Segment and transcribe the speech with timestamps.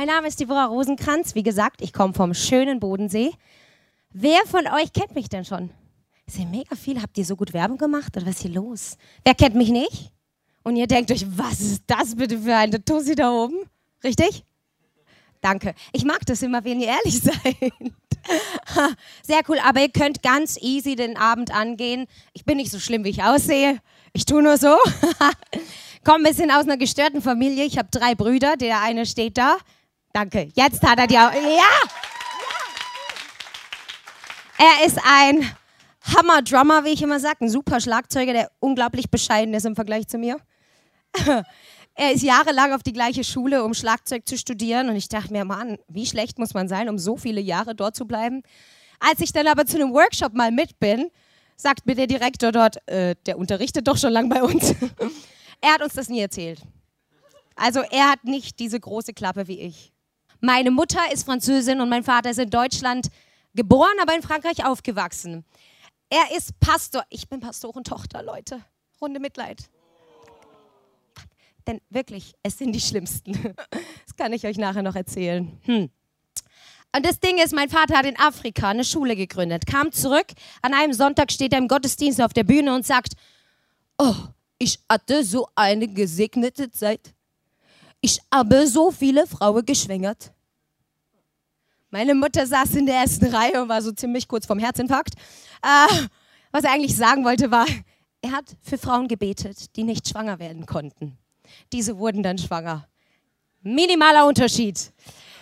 [0.00, 1.34] Mein Name ist Deborah Rosenkranz.
[1.34, 3.32] Wie gesagt, ich komme vom schönen Bodensee.
[4.08, 5.68] Wer von euch kennt mich denn schon?
[6.24, 7.02] Ist ja mega viel.
[7.02, 8.96] Habt ihr so gut Werbung gemacht oder was ist hier los?
[9.24, 10.10] Wer kennt mich nicht?
[10.62, 13.56] Und ihr denkt euch, was ist das bitte für eine Tussi da oben?
[14.02, 14.42] Richtig?
[15.42, 15.74] Danke.
[15.92, 17.56] Ich mag das immer, wenn ihr ehrlich seid.
[19.22, 22.06] Sehr cool, aber ihr könnt ganz easy den Abend angehen.
[22.32, 23.80] Ich bin nicht so schlimm, wie ich aussehe.
[24.14, 24.78] Ich tue nur so.
[26.04, 27.66] Komme ein bisschen aus einer gestörten Familie.
[27.66, 28.56] Ich habe drei Brüder.
[28.56, 29.58] Der eine steht da.
[30.12, 30.50] Danke.
[30.54, 31.32] Jetzt hat er die auch.
[31.32, 32.00] Ja!
[34.58, 35.50] Er ist ein
[36.14, 37.44] Hammer-Drummer, wie ich immer sage.
[37.44, 40.38] Ein super Schlagzeuger, der unglaublich bescheiden ist im Vergleich zu mir.
[41.94, 44.88] er ist jahrelang auf die gleiche Schule, um Schlagzeug zu studieren.
[44.88, 47.96] Und ich dachte mir, Mann, wie schlecht muss man sein, um so viele Jahre dort
[47.96, 48.42] zu bleiben?
[48.98, 51.10] Als ich dann aber zu einem Workshop mal mit bin,
[51.56, 54.74] sagt mir der Direktor dort, äh, der unterrichtet doch schon lange bei uns.
[55.60, 56.60] er hat uns das nie erzählt.
[57.56, 59.89] Also er hat nicht diese große Klappe wie ich.
[60.40, 63.08] Meine Mutter ist Französin und mein Vater ist in Deutschland
[63.54, 65.44] geboren, aber in Frankreich aufgewachsen.
[66.08, 67.04] Er ist Pastor.
[67.10, 68.60] Ich bin Pastorentochter, Leute.
[69.00, 69.68] Runde Mitleid.
[71.66, 73.54] Denn wirklich, es sind die Schlimmsten.
[74.06, 75.58] Das kann ich euch nachher noch erzählen.
[75.62, 75.88] Hm.
[76.94, 80.26] Und das Ding ist, mein Vater hat in Afrika eine Schule gegründet, kam zurück,
[80.62, 83.14] an einem Sonntag steht er im Gottesdienst auf der Bühne und sagt,
[83.98, 84.14] oh,
[84.58, 87.14] ich hatte so eine gesegnete Zeit.
[88.00, 90.32] Ich habe so viele Frauen geschwängert.
[91.90, 95.14] Meine Mutter saß in der ersten Reihe und war so ziemlich kurz vorm Herzinfarkt.
[95.62, 96.06] Äh,
[96.52, 97.66] was er eigentlich sagen wollte war,
[98.22, 101.18] er hat für Frauen gebetet, die nicht schwanger werden konnten.
[101.72, 102.86] Diese wurden dann schwanger.
[103.62, 104.92] Minimaler Unterschied.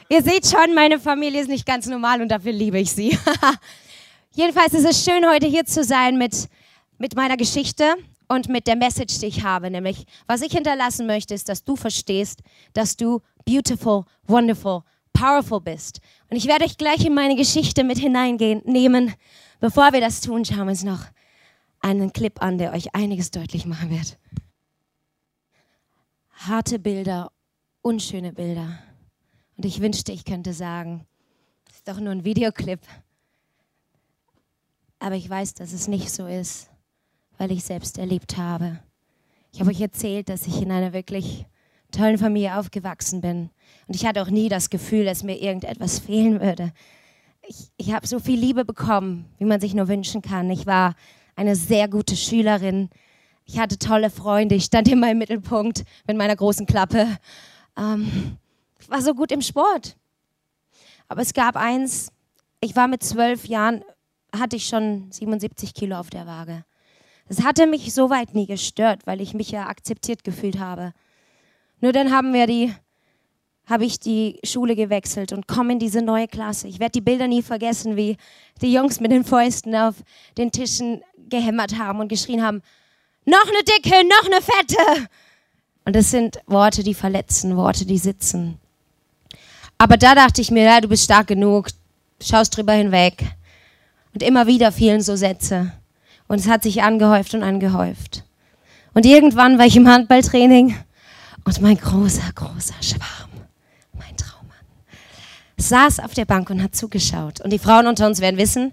[0.08, 3.16] Ihr seht schon, meine Familie ist nicht ganz normal und dafür liebe ich sie.
[4.32, 6.48] Jedenfalls ist es schön, heute hier zu sein mit,
[6.96, 7.94] mit meiner Geschichte
[8.28, 9.70] und mit der Message, die ich habe.
[9.70, 12.42] Nämlich, was ich hinterlassen möchte, ist, dass du verstehst,
[12.74, 16.00] dass du beautiful, wonderful, powerful bist.
[16.30, 19.14] Und ich werde euch gleich in meine Geschichte mit hineingehen, nehmen.
[19.60, 21.04] Bevor wir das tun, schauen wir uns noch
[21.80, 24.18] einen Clip an, der euch einiges deutlich machen wird.
[26.30, 27.32] Harte Bilder,
[27.82, 28.78] unschöne Bilder.
[29.56, 31.06] Und ich wünschte, ich könnte sagen,
[31.70, 32.80] ist doch nur ein Videoclip.
[35.00, 36.70] Aber ich weiß, dass es nicht so ist,
[37.38, 38.80] weil ich selbst erlebt habe.
[39.52, 41.46] Ich habe euch erzählt, dass ich in einer wirklich
[41.90, 43.50] tollen Familie aufgewachsen bin.
[43.86, 46.72] Und ich hatte auch nie das Gefühl, dass mir irgendetwas fehlen würde.
[47.42, 50.50] Ich, ich habe so viel Liebe bekommen, wie man sich nur wünschen kann.
[50.50, 50.94] Ich war
[51.34, 52.90] eine sehr gute Schülerin.
[53.44, 54.54] Ich hatte tolle Freunde.
[54.54, 57.06] Ich stand immer im Mittelpunkt mit meiner großen Klappe.
[57.78, 58.36] Ähm,
[58.78, 59.96] ich war so gut im Sport.
[61.08, 62.12] Aber es gab eins,
[62.60, 63.82] ich war mit zwölf Jahren,
[64.36, 66.64] hatte ich schon 77 Kilo auf der Waage.
[67.28, 70.92] Das hatte mich soweit nie gestört, weil ich mich ja akzeptiert gefühlt habe.
[71.80, 72.74] Nur dann haben wir die,
[73.66, 76.68] habe ich die Schule gewechselt und komme in diese neue Klasse.
[76.68, 78.16] Ich werde die Bilder nie vergessen, wie
[78.62, 79.96] die Jungs mit den Fäusten auf
[80.38, 82.62] den Tischen gehämmert haben und geschrien haben,
[83.26, 85.08] noch eine dicke, noch eine fette.
[85.84, 88.58] Und das sind Worte, die verletzen, Worte, die sitzen.
[89.76, 91.68] Aber da dachte ich mir, ja, du bist stark genug,
[92.22, 93.24] schaust drüber hinweg.
[94.14, 95.72] Und immer wieder fielen so Sätze.
[96.28, 98.24] Und es hat sich angehäuft und angehäuft.
[98.94, 100.76] Und irgendwann war ich im Handballtraining
[101.44, 103.30] und mein großer, großer Schwarm,
[103.94, 104.56] mein Traummann,
[105.56, 107.40] saß auf der Bank und hat zugeschaut.
[107.40, 108.72] Und die Frauen unter uns werden wissen,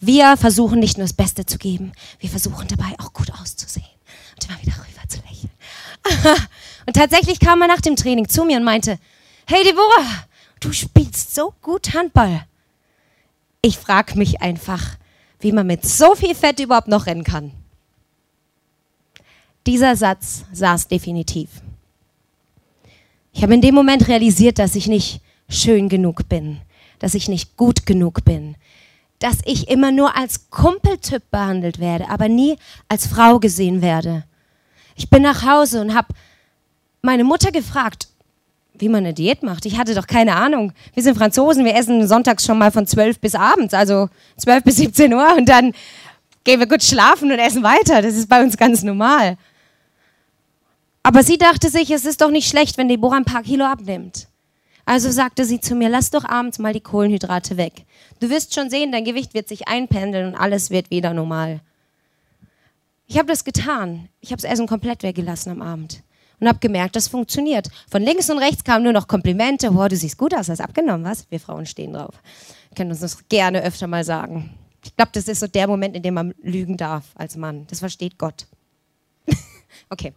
[0.00, 3.86] wir versuchen nicht nur das Beste zu geben, wir versuchen dabei auch gut auszusehen
[4.34, 6.38] und immer wieder rüber zu lächeln.
[6.86, 8.98] und tatsächlich kam er nach dem Training zu mir und meinte,
[9.46, 10.24] hey Deborah,
[10.60, 12.44] du spielst so gut Handball.
[13.62, 14.96] Ich frage mich einfach,
[15.40, 17.52] wie man mit so viel Fett überhaupt noch rennen kann.
[19.66, 21.48] Dieser Satz saß definitiv.
[23.32, 26.60] Ich habe in dem Moment realisiert, dass ich nicht schön genug bin,
[26.98, 28.56] dass ich nicht gut genug bin,
[29.18, 32.56] dass ich immer nur als Kumpeltyp behandelt werde, aber nie
[32.88, 34.24] als Frau gesehen werde.
[34.96, 36.14] Ich bin nach Hause und habe
[37.02, 38.08] meine Mutter gefragt,
[38.80, 39.66] wie man eine Diät macht.
[39.66, 40.72] Ich hatte doch keine Ahnung.
[40.94, 44.76] Wir sind Franzosen, wir essen sonntags schon mal von 12 bis abends, also 12 bis
[44.76, 45.72] 17 Uhr und dann
[46.44, 48.02] gehen wir gut schlafen und essen weiter.
[48.02, 49.36] Das ist bei uns ganz normal.
[51.02, 54.26] Aber sie dachte sich, es ist doch nicht schlecht, wenn Deborah ein paar Kilo abnimmt.
[54.84, 57.84] Also sagte sie zu mir, lass doch abends mal die Kohlenhydrate weg.
[58.18, 61.60] Du wirst schon sehen, dein Gewicht wird sich einpendeln und alles wird wieder normal.
[63.06, 64.08] Ich habe das getan.
[64.20, 66.02] Ich habe das Essen komplett weggelassen am Abend
[66.40, 67.68] und habe gemerkt, das funktioniert.
[67.90, 69.70] Von links und rechts kamen nur noch Komplimente.
[69.70, 71.30] Boah, du siehst gut aus, hast abgenommen, was?
[71.30, 72.14] Wir Frauen stehen drauf.
[72.74, 74.50] können uns das gerne öfter mal sagen.
[74.82, 77.66] Ich glaube, das ist so der Moment, in dem man lügen darf als Mann.
[77.68, 78.46] Das versteht Gott.
[79.92, 80.12] Okay.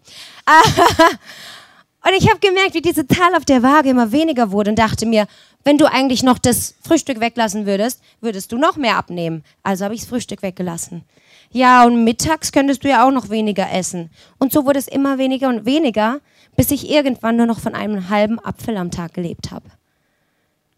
[2.05, 5.05] Und ich habe gemerkt, wie diese Zahl auf der Waage immer weniger wurde und dachte
[5.05, 5.25] mir,
[5.63, 9.43] wenn du eigentlich noch das Frühstück weglassen würdest, würdest du noch mehr abnehmen.
[9.63, 11.03] Also habe ich das Frühstück weggelassen.
[11.51, 14.09] Ja, und mittags könntest du ja auch noch weniger essen.
[14.39, 16.19] Und so wurde es immer weniger und weniger,
[16.55, 19.69] bis ich irgendwann nur noch von einem halben Apfel am Tag gelebt habe.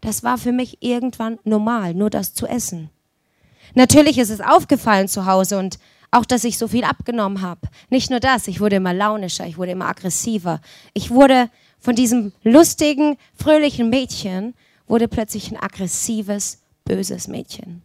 [0.00, 2.90] Das war für mich irgendwann normal, nur das zu essen.
[3.74, 5.78] Natürlich ist es aufgefallen zu Hause und
[6.10, 7.62] auch, dass ich so viel abgenommen habe.
[7.90, 10.60] Nicht nur das, ich wurde immer launischer, ich wurde immer aggressiver.
[10.94, 14.54] Ich wurde von diesem lustigen, fröhlichen Mädchen,
[14.86, 17.82] wurde plötzlich ein aggressives, böses Mädchen.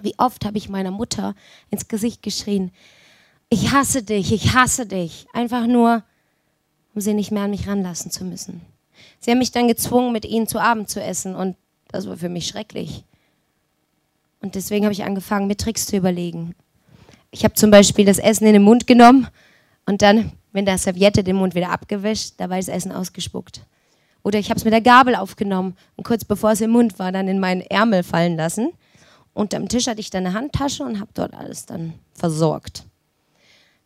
[0.00, 1.34] Wie oft habe ich meiner Mutter
[1.70, 2.72] ins Gesicht geschrien,
[3.48, 5.26] ich hasse dich, ich hasse dich.
[5.34, 6.02] Einfach nur,
[6.94, 8.62] um sie nicht mehr an mich ranlassen zu müssen.
[9.20, 11.56] Sie haben mich dann gezwungen, mit ihnen zu Abend zu essen und
[11.88, 13.04] das war für mich schrecklich.
[14.40, 16.54] Und deswegen habe ich angefangen, mir Tricks zu überlegen.
[17.30, 19.28] Ich habe zum Beispiel das Essen in den Mund genommen
[19.86, 23.62] und dann mit der Serviette den Mund wieder abgewischt, dabei das Essen ausgespuckt.
[24.22, 27.12] Oder ich habe es mit der Gabel aufgenommen und kurz bevor es im Mund war,
[27.12, 28.72] dann in meinen Ärmel fallen lassen.
[29.34, 32.84] Und am Tisch hatte ich dann eine Handtasche und habe dort alles dann versorgt.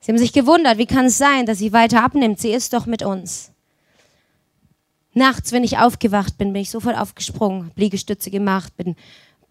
[0.00, 2.38] Sie haben sich gewundert, wie kann es sein, dass sie weiter abnimmt?
[2.38, 3.52] Sie ist doch mit uns.
[5.14, 8.96] Nachts, wenn ich aufgewacht bin, bin ich sofort aufgesprungen, Liegestütze gemacht, bin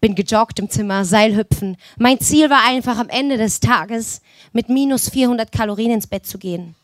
[0.00, 1.76] bin gejoggt im Zimmer, Seilhüpfen.
[1.98, 4.20] Mein Ziel war einfach am Ende des Tages
[4.52, 6.74] mit minus 400 Kalorien ins Bett zu gehen.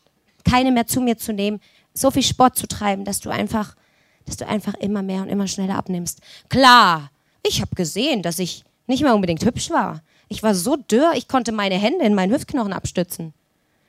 [0.43, 1.59] Keine mehr zu mir zu nehmen,
[1.93, 3.75] so viel Sport zu treiben, dass du einfach,
[4.25, 6.21] dass du einfach immer mehr und immer schneller abnimmst.
[6.49, 7.11] Klar,
[7.41, 10.01] ich habe gesehen, dass ich nicht mehr unbedingt hübsch war.
[10.29, 13.33] Ich war so dürr, ich konnte meine Hände in meinen Hüftknochen abstützen.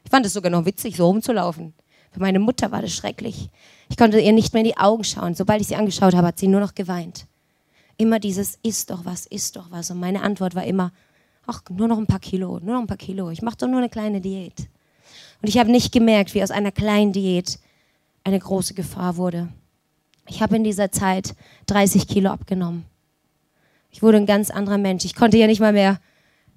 [0.04, 1.72] Ich fand es sogar noch witzig, so rumzulaufen.
[2.12, 3.48] Für meine Mutter war das schrecklich.
[3.88, 5.34] Ich konnte ihr nicht mehr in die Augen schauen.
[5.34, 7.26] Sobald ich sie angeschaut habe, hat sie nur noch geweint
[7.96, 9.90] immer dieses ist doch was, ist doch was.
[9.90, 10.92] Und meine Antwort war immer,
[11.46, 13.30] ach, nur noch ein paar Kilo, nur noch ein paar Kilo.
[13.30, 14.68] Ich mache doch nur eine kleine Diät.
[15.42, 17.58] Und ich habe nicht gemerkt, wie aus einer kleinen Diät
[18.24, 19.48] eine große Gefahr wurde.
[20.28, 21.34] Ich habe in dieser Zeit
[21.66, 22.84] 30 Kilo abgenommen.
[23.90, 25.04] Ich wurde ein ganz anderer Mensch.
[25.04, 26.00] Ich konnte ja nicht mal mehr,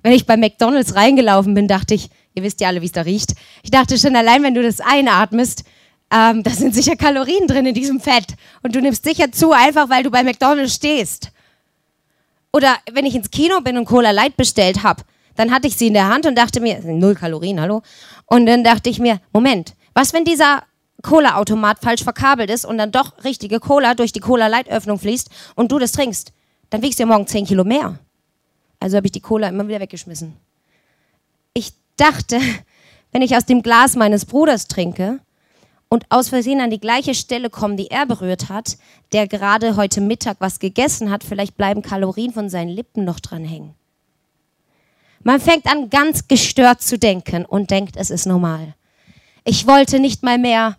[0.04, 3.02] wenn ich bei McDonald's reingelaufen bin, dachte ich, ihr wisst ja alle, wie es da
[3.02, 3.34] riecht.
[3.64, 5.64] Ich dachte schon allein, wenn du das einatmest,
[6.12, 8.36] ähm, da sind sicher Kalorien drin in diesem Fett.
[8.64, 11.32] Und du nimmst sicher zu, einfach weil du bei McDonald's stehst.
[12.54, 15.04] Oder wenn ich ins Kino bin und Cola Light bestellt habe,
[15.36, 17.84] dann hatte ich sie in der Hand und dachte mir, null Kalorien, hallo?
[18.26, 20.64] Und dann dachte ich mir, Moment, was, wenn dieser
[21.04, 25.72] Cola-Automat falsch verkabelt ist und dann doch richtige Cola durch die Cola Light-Öffnung fließt und
[25.72, 26.34] du das trinkst?
[26.70, 28.00] Dann wiegst du ja morgen 10 Kilo mehr.
[28.80, 30.36] Also habe ich die Cola immer wieder weggeschmissen.
[31.54, 32.40] Ich dachte,
[33.12, 35.20] wenn ich aus dem Glas meines Bruders trinke,
[35.90, 38.78] und aus Versehen an die gleiche Stelle kommen, die er berührt hat,
[39.14, 43.46] der gerade heute Mittag was gegessen hat, vielleicht bleiben Kalorien von seinen Lippen noch dran
[43.46, 43.74] hängen.
[45.24, 48.76] Man fängt an, ganz gestört zu denken und denkt, es ist normal.
[49.44, 50.78] Ich wollte nicht mal mehr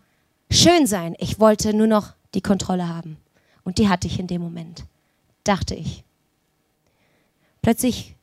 [0.50, 3.16] schön sein, ich wollte nur noch die Kontrolle haben.
[3.64, 4.84] Und die hatte ich in dem Moment,
[5.44, 6.04] dachte ich.
[7.62, 8.14] Plötzlich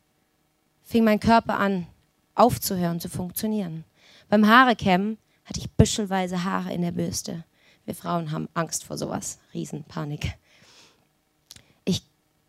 [0.83, 1.87] fing mein Körper an,
[2.33, 3.83] aufzuhören zu funktionieren.
[4.29, 7.43] Beim Haarekämmen hatte ich büschelweise Haare in der Bürste.
[7.85, 9.37] Wir Frauen haben Angst vor sowas.
[9.53, 10.33] Riesenpanik.
[11.85, 12.01] Ich,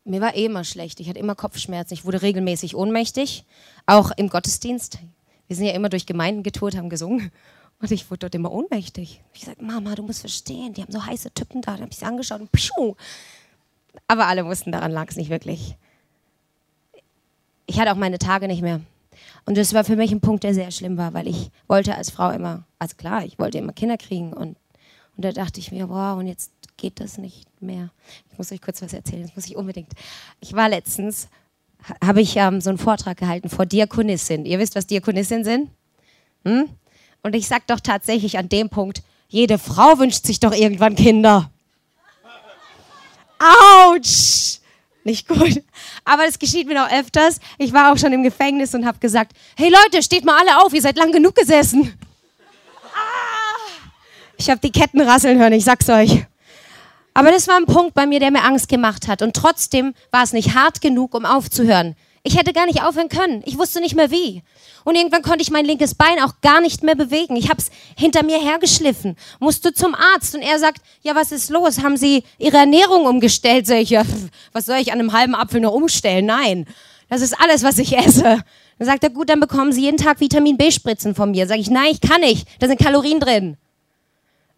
[0.05, 0.99] mir war eh immer schlecht.
[1.01, 1.95] Ich hatte immer Kopfschmerzen.
[1.95, 3.45] Ich wurde regelmäßig ohnmächtig.
[3.85, 4.99] Auch im Gottesdienst.
[5.47, 7.31] Wir sind ja immer durch Gemeinden getourt, haben gesungen.
[7.81, 9.23] Und ich wurde dort immer ohnmächtig.
[9.35, 11.73] Ich sagte, Mama, du musst verstehen, die haben so heiße Typen da.
[11.73, 12.95] Dann habe ich sie angeschaut und pschuh.
[14.09, 15.77] Aber alle wussten, daran lag es nicht wirklich.
[17.67, 18.81] Ich hatte auch meine Tage nicht mehr.
[19.45, 22.11] Und das war für mich ein Punkt, der sehr schlimm war, weil ich wollte als
[22.11, 24.57] Frau immer, also klar, ich wollte immer Kinder kriegen und,
[25.17, 27.91] und da dachte ich mir, wow, und jetzt geht das nicht mehr.
[28.31, 29.93] Ich muss euch kurz was erzählen, das muss ich unbedingt.
[30.41, 31.29] Ich war letztens,
[32.05, 34.45] habe ich ähm, so einen Vortrag gehalten vor Diakonissin.
[34.45, 35.71] Ihr wisst, was Diakonissin sind?
[36.45, 36.69] Hm?
[37.27, 41.51] Und ich sage doch tatsächlich an dem Punkt, jede Frau wünscht sich doch irgendwann Kinder.
[43.41, 44.61] Autsch!
[45.03, 45.61] nicht gut.
[46.05, 47.41] Aber das geschieht mir noch öfters.
[47.59, 50.73] Ich war auch schon im Gefängnis und habe gesagt, hey Leute, steht mal alle auf,
[50.73, 51.99] ihr seid lang genug gesessen.
[52.95, 53.83] Ah!
[54.37, 56.25] Ich habe die Ketten rasseln hören, ich sag's euch.
[57.13, 59.21] Aber das war ein Punkt bei mir, der mir Angst gemacht hat.
[59.21, 61.97] Und trotzdem war es nicht hart genug, um aufzuhören.
[62.27, 63.45] Ich hätte gar nicht aufhören können.
[63.47, 64.43] Ich wusste nicht mehr wie.
[64.83, 67.37] Und irgendwann konnte ich mein linkes Bein auch gar nicht mehr bewegen.
[67.37, 71.51] Ich habe es hinter mir hergeschliffen, musste zum Arzt und er sagt, ja, was ist
[71.51, 71.85] los?
[71.85, 73.69] Haben Sie Ihre Ernährung umgestellt?
[73.69, 74.03] Sag ich, ja,
[74.51, 76.27] was soll ich an einem halben Apfel noch umstellen?
[76.27, 76.67] Nein,
[77.09, 78.43] das ist alles, was ich esse.
[78.79, 81.47] Dann sagt er, gut, dann bekommen Sie jeden Tag Vitamin B-Spritzen von mir.
[81.47, 82.49] Sag ich, nein, ich kann nicht.
[82.59, 83.57] Da sind Kalorien drin.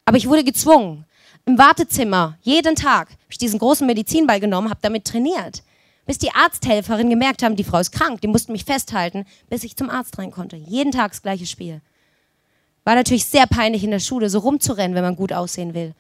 [0.07, 1.05] Aber ich wurde gezwungen.
[1.45, 5.63] Im Wartezimmer, jeden Tag, habe ich diesen großen Medizinball genommen, habe damit trainiert
[6.09, 9.77] bis die Arzthelferin gemerkt haben, die Frau ist krank, die mussten mich festhalten, bis ich
[9.77, 10.57] zum Arzt rein konnte.
[10.57, 11.83] Jeden Tag das gleiche Spiel.
[12.85, 15.93] War natürlich sehr peinlich in der Schule, so rumzurennen, wenn man gut aussehen will.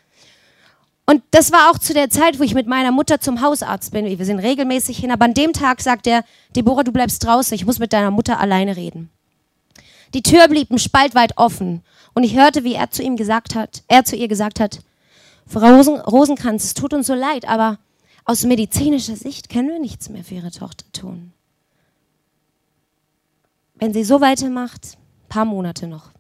[1.04, 4.06] Und das war auch zu der Zeit, wo ich mit meiner Mutter zum Hausarzt bin.
[4.06, 6.24] Wir sind regelmäßig hin, aber an dem Tag sagt er,
[6.56, 9.10] Deborah, du bleibst draußen, ich muss mit deiner Mutter alleine reden.
[10.14, 11.82] Die Tür blieb ein Spalt weit offen
[12.14, 14.78] und ich hörte, wie er zu ihm gesagt hat, er zu ihr gesagt hat,
[15.46, 17.76] Frau Rosen, Rosenkranz, es tut uns so leid, aber
[18.28, 21.32] aus medizinischer Sicht können wir nichts mehr für Ihre Tochter tun.
[23.76, 24.98] Wenn sie so weitermacht,
[25.30, 26.10] paar Monate noch.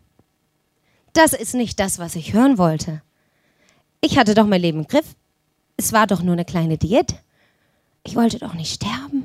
[1.12, 3.02] Das ist nicht das, was ich hören wollte.
[4.00, 5.16] Ich hatte doch mein Leben im Griff.
[5.76, 7.14] Es war doch nur eine kleine Diät.
[8.04, 9.24] Ich wollte doch nicht sterben.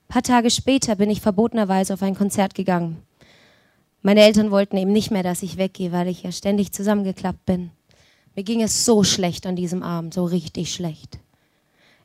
[0.00, 3.00] Ein paar Tage später bin ich verbotenerweise auf ein Konzert gegangen.
[4.02, 7.70] Meine Eltern wollten eben nicht mehr, dass ich weggehe, weil ich ja ständig zusammengeklappt bin.
[8.34, 11.18] Mir ging es so schlecht an diesem Abend, so richtig schlecht.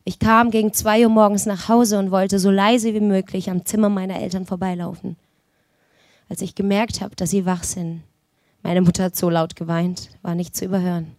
[0.03, 3.65] Ich kam gegen zwei Uhr morgens nach Hause und wollte so leise wie möglich am
[3.65, 5.17] Zimmer meiner Eltern vorbeilaufen.
[6.29, 8.03] Als ich gemerkt habe, dass sie wach sind,
[8.62, 11.15] meine Mutter hat so laut geweint, war nicht zu überhören.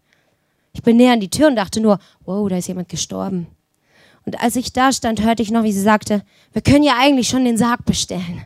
[0.72, 3.48] Ich bin näher an die Tür und dachte nur, wow, da ist jemand gestorben.
[4.24, 7.28] Und als ich da stand, hörte ich noch, wie sie sagte, wir können ja eigentlich
[7.28, 8.44] schon den Sarg bestellen.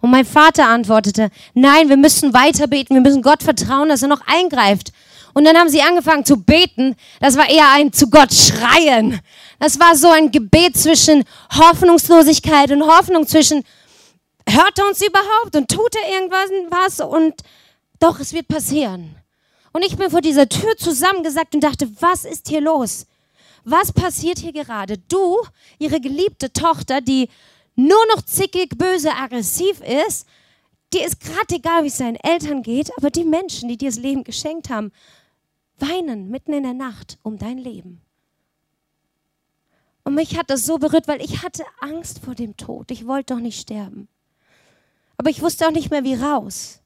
[0.00, 4.08] Und mein Vater antwortete, nein, wir müssen weiter beten, wir müssen Gott vertrauen, dass er
[4.08, 4.92] noch eingreift.
[5.34, 6.96] Und dann haben sie angefangen zu beten.
[7.20, 9.20] Das war eher ein zu Gott schreien.
[9.58, 11.24] Das war so ein Gebet zwischen
[11.56, 13.64] Hoffnungslosigkeit und Hoffnung, zwischen
[14.48, 17.42] hört er uns überhaupt und tut er irgendwas was und
[18.00, 19.14] doch, es wird passieren.
[19.72, 23.06] Und ich bin vor dieser Tür zusammengesackt und dachte, was ist hier los?
[23.64, 24.98] Was passiert hier gerade?
[24.98, 25.38] Du,
[25.78, 27.28] ihre geliebte Tochter, die
[27.76, 30.26] nur noch zickig, böse, aggressiv ist,
[30.92, 33.98] dir ist gerade egal, wie es seinen Eltern geht, aber die Menschen, die dir das
[33.98, 34.92] Leben geschenkt haben,
[35.78, 38.00] weinen mitten in der Nacht um dein Leben.
[40.04, 42.90] Und mich hat das so berührt, weil ich hatte Angst vor dem Tod.
[42.90, 44.08] Ich wollte doch nicht sterben.
[45.16, 46.80] Aber ich wusste auch nicht mehr, wie raus.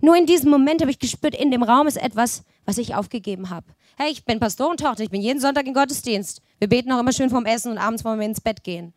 [0.00, 3.50] Nur in diesem Moment habe ich gespürt, in dem Raum ist etwas, was ich aufgegeben
[3.50, 3.66] habe.
[3.96, 6.40] Hey, ich bin Pastorentochter, ich bin jeden Sonntag in Gottesdienst.
[6.58, 8.94] Wir beten auch immer schön vom Essen und abends wollen wir ins Bett gehen.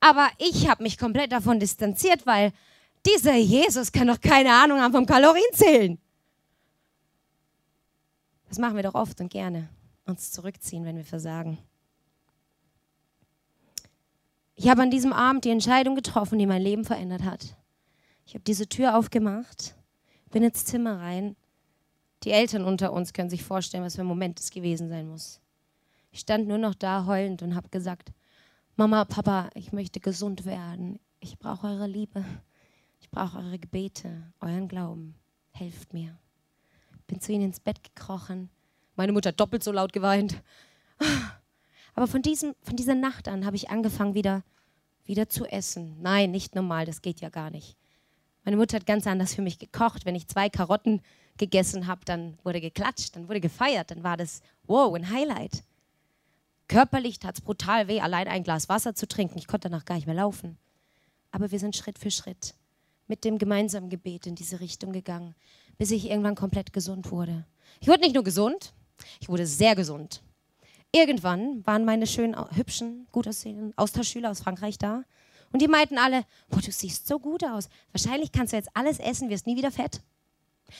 [0.00, 2.52] Aber ich habe mich komplett davon distanziert, weil
[3.06, 5.98] dieser Jesus kann doch keine Ahnung haben vom Kalorienzählen.
[8.52, 9.70] Das machen wir doch oft und gerne,
[10.04, 11.56] uns zurückziehen, wenn wir versagen.
[14.56, 17.56] Ich habe an diesem Abend die Entscheidung getroffen, die mein Leben verändert hat.
[18.26, 19.74] Ich habe diese Tür aufgemacht,
[20.30, 21.34] bin ins Zimmer rein.
[22.24, 25.40] Die Eltern unter uns können sich vorstellen, was für ein Moment es gewesen sein muss.
[26.10, 28.12] Ich stand nur noch da heulend und habe gesagt,
[28.76, 31.00] Mama, Papa, ich möchte gesund werden.
[31.20, 32.22] Ich brauche eure Liebe.
[33.00, 35.14] Ich brauche eure Gebete, euren Glauben.
[35.52, 36.18] Helft mir
[37.12, 38.48] bin zu ihnen ins Bett gekrochen.
[38.96, 40.42] Meine Mutter hat doppelt so laut geweint.
[41.94, 44.44] Aber von, diesem, von dieser Nacht an habe ich angefangen, wieder,
[45.04, 46.00] wieder zu essen.
[46.00, 47.76] Nein, nicht normal, das geht ja gar nicht.
[48.44, 50.06] Meine Mutter hat ganz anders für mich gekocht.
[50.06, 51.02] Wenn ich zwei Karotten
[51.36, 55.64] gegessen habe, dann wurde geklatscht, dann wurde gefeiert, dann war das, wow, ein Highlight.
[56.66, 59.36] Körperlich tat es brutal weh, allein ein Glas Wasser zu trinken.
[59.36, 60.56] Ich konnte danach gar nicht mehr laufen.
[61.30, 62.54] Aber wir sind Schritt für Schritt
[63.06, 65.34] mit dem gemeinsamen Gebet in diese Richtung gegangen
[65.82, 67.44] bis ich irgendwann komplett gesund wurde.
[67.80, 68.72] Ich wurde nicht nur gesund,
[69.18, 70.22] ich wurde sehr gesund.
[70.92, 75.02] Irgendwann waren meine schönen, hübschen, gut aussehenden Austauschschüler aus Frankreich da
[75.50, 77.68] und die meinten alle, boah, du siehst so gut aus.
[77.90, 80.02] Wahrscheinlich kannst du jetzt alles essen, wirst nie wieder fett.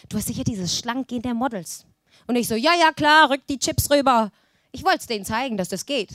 [0.08, 1.84] Du hast sicher dieses Schlankgehen der Models.
[2.28, 4.30] Und ich so, ja, ja, klar, rück die Chips rüber.
[4.70, 6.12] Ich wollte es denen zeigen, dass das geht.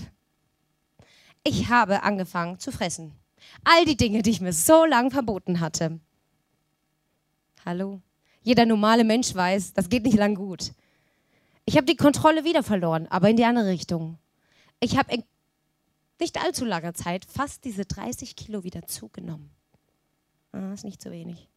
[1.44, 3.12] Ich habe angefangen zu fressen.
[3.66, 6.00] All die Dinge, die ich mir so lange verboten hatte.
[7.66, 8.02] Hallo?
[8.48, 10.72] Jeder normale Mensch weiß, das geht nicht lang gut.
[11.66, 14.20] Ich habe die Kontrolle wieder verloren, aber in die andere Richtung.
[14.80, 15.24] Ich habe in
[16.22, 19.50] nicht allzu langer Zeit fast diese 30 Kilo wieder zugenommen.
[20.54, 21.50] Ah, das ist nicht zu wenig.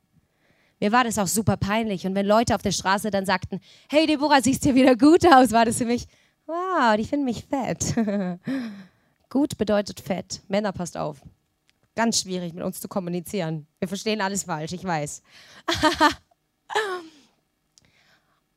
[0.81, 2.09] Mir war das auch super peinlich.
[2.09, 5.53] Und wenn Leute auf der Straße dann sagten, hey Deborah, siehst du wieder gut aus,
[5.53, 6.09] war das für mich,
[6.47, 7.95] wow, die finden mich fett.
[9.31, 10.43] gut bedeutet fett.
[10.49, 11.23] Männer, passt auf.
[11.95, 13.69] Ganz schwierig mit uns zu kommunizieren.
[13.79, 15.23] Wir verstehen alles falsch, ich weiß.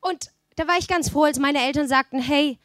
[0.04, 2.60] Und da war ich ganz froh, als meine Eltern sagten, hey,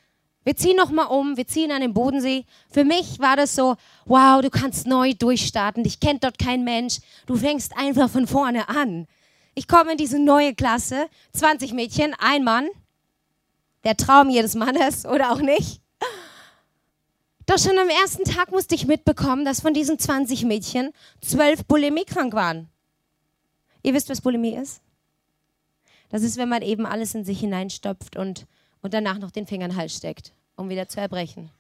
[0.45, 2.45] wir ziehen noch mal um, wir ziehen an den Bodensee.
[2.71, 3.77] Für mich war das so,
[4.07, 8.69] wow, du kannst neu durchstarten, dich kennt dort kein Mensch, du fängst einfach von vorne
[8.69, 9.07] an.
[9.55, 12.69] Ich komme in diese neue Klasse, 20 Mädchen, ein Mann,
[13.85, 15.81] der Traum jedes Mannes oder auch nicht.
[17.47, 20.93] Doch schon am ersten Tag musste ich mitbekommen, dass von diesen 20 Mädchen
[21.23, 22.69] zwölf Bulimie krank waren.
[23.83, 24.83] Ihr wisst, was Bulimie ist?
[26.11, 28.47] Das ist, wenn man eben alles in sich hineinstopft und,
[28.83, 31.51] und danach noch den Finger in den Hals steckt, um wieder zu erbrechen.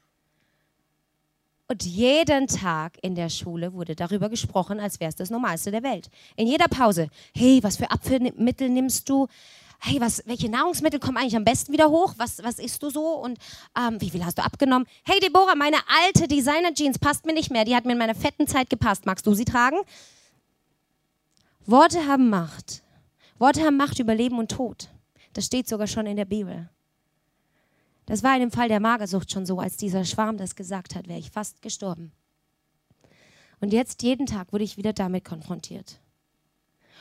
[1.70, 5.82] Und jeden Tag in der Schule wurde darüber gesprochen, als wäre es das Normalste der
[5.82, 6.08] Welt.
[6.36, 7.10] In jeder Pause.
[7.34, 9.28] Hey, was für Apfelmittel nimmst du?
[9.80, 12.14] hey, was, welche Nahrungsmittel kommen eigentlich am besten wieder hoch?
[12.16, 13.14] Was, was isst du so?
[13.14, 13.38] Und
[13.78, 14.86] ähm, wie viel hast du abgenommen?
[15.04, 17.64] Hey, Deborah, meine alte Designer-Jeans passt mir nicht mehr.
[17.64, 19.06] Die hat mir in meiner fetten Zeit gepasst.
[19.06, 19.78] Magst du sie tragen?
[21.66, 22.82] Worte haben Macht.
[23.38, 24.88] Worte haben Macht über Leben und Tod.
[25.32, 26.68] Das steht sogar schon in der Bibel.
[28.06, 31.08] Das war in dem Fall der Magersucht schon so, als dieser Schwarm das gesagt hat,
[31.08, 32.12] wäre ich fast gestorben.
[33.60, 36.00] Und jetzt jeden Tag wurde ich wieder damit konfrontiert.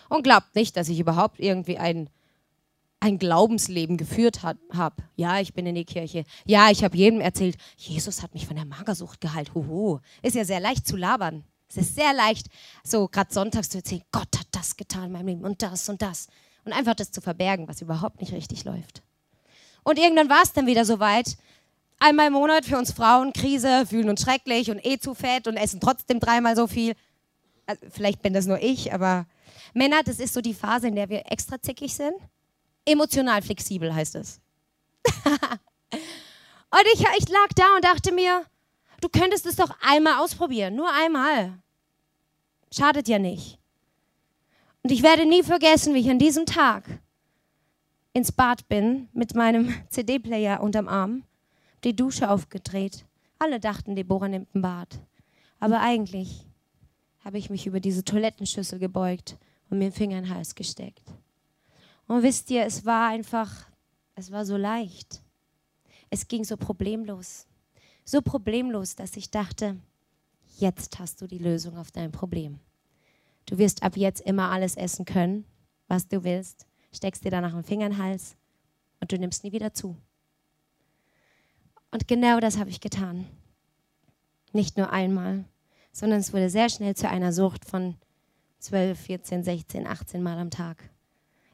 [0.10, 2.10] Und glaubt nicht, dass ich überhaupt irgendwie ein,
[3.00, 5.04] ein Glaubensleben geführt habe.
[5.16, 6.24] Ja, ich bin in die Kirche.
[6.46, 9.54] Ja, ich habe jedem erzählt, Jesus hat mich von der Magersucht geheilt.
[9.54, 10.00] Huhu.
[10.22, 11.44] Ist ja sehr leicht zu labern.
[11.70, 12.48] Es ist sehr leicht,
[12.84, 16.02] so gerade sonntags zu erzählen, Gott hat das getan in meinem Leben und das und
[16.02, 16.28] das.
[16.64, 19.02] Und einfach das zu verbergen, was überhaupt nicht richtig läuft.
[19.84, 21.38] Und irgendwann war es dann wieder so weit,
[22.00, 25.56] einmal im Monat für uns Frauen Krise, fühlen uns schrecklich und eh zu fett und
[25.58, 26.94] essen trotzdem dreimal so viel.
[27.66, 29.26] Also, vielleicht bin das nur ich, aber
[29.74, 32.16] Männer, das ist so die Phase, in der wir extra zickig sind.
[32.86, 34.40] Emotional flexibel heißt es.
[35.06, 38.46] und ich, ich lag da und dachte mir,
[39.02, 41.60] du könntest es doch einmal ausprobieren, nur einmal.
[42.72, 43.60] Schadet ja nicht.
[44.84, 46.84] Und ich werde nie vergessen, wie ich an diesem Tag
[48.14, 51.24] ins Bad bin mit meinem CD-Player unterm Arm
[51.84, 53.06] die Dusche aufgedreht.
[53.40, 55.00] Alle dachten, Deborah nimmt ein Bad.
[55.60, 56.46] Aber eigentlich
[57.24, 59.38] habe ich mich über diese Toilettenschüssel gebeugt
[59.70, 61.04] und mir den Finger in den Hals gesteckt.
[62.08, 63.52] Und wisst ihr, es war einfach,
[64.16, 65.22] es war so leicht.
[66.10, 67.46] Es ging so problemlos.
[68.10, 69.76] So problemlos, dass ich dachte,
[70.60, 72.62] jetzt hast du die Lösung auf dein Problem.
[73.46, 75.44] Du wirst ab jetzt immer alles essen können,
[75.90, 78.38] was du willst, steckst dir danach einen Finger in den Hals
[79.02, 79.98] und du nimmst nie wieder zu.
[81.92, 83.28] Und genau das habe ich getan.
[84.54, 85.44] Nicht nur einmal,
[85.92, 87.96] sondern es wurde sehr schnell zu einer Sucht von
[88.60, 90.78] 12, 14, 16, 18 Mal am Tag.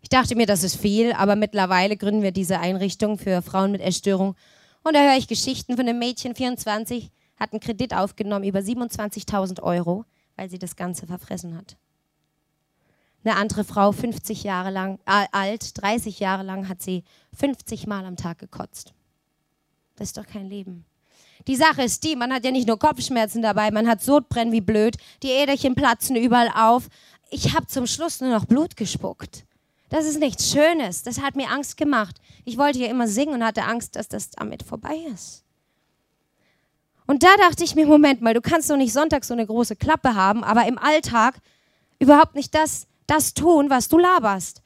[0.02, 3.82] Ich dachte mir, das ist viel, aber mittlerweile gründen wir diese Einrichtung für Frauen mit
[3.82, 4.36] Essstörung.
[4.84, 9.62] Und da höre ich Geschichten von einem Mädchen, 24, hat einen Kredit aufgenommen über 27.000
[9.63, 11.78] Euro, weil sie das Ganze verfressen hat.
[13.24, 17.06] Eine andere Frau, 50 Jahre lang, äh, alt, 30 Jahre lang, hat sie
[17.38, 18.93] 50 Mal am Tag gekotzt.
[19.96, 20.86] Das ist doch kein Leben.
[21.48, 24.62] Die Sache ist die, man hat ja nicht nur Kopfschmerzen dabei, man hat Sodbrennen wie
[24.62, 26.89] blöd, die Äderchen platzen überall auf.
[27.30, 29.46] Ich habe zum Schluss nur noch Blut gespuckt.
[29.93, 31.03] Das ist nichts Schönes.
[31.03, 32.19] Das hat mir Angst gemacht.
[32.45, 35.43] Ich wollte ja immer singen und hatte Angst, dass das damit vorbei ist.
[37.06, 39.75] Und da dachte ich mir, Moment mal, du kannst doch nicht Sonntag so eine große
[39.75, 41.36] Klappe haben, aber im Alltag
[41.99, 44.63] überhaupt nicht das, das tun, was du laberst.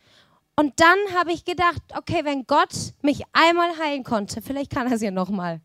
[0.55, 4.93] Und dann habe ich gedacht, okay, wenn Gott mich einmal heilen konnte, vielleicht kann er
[4.93, 5.59] es ja nochmal.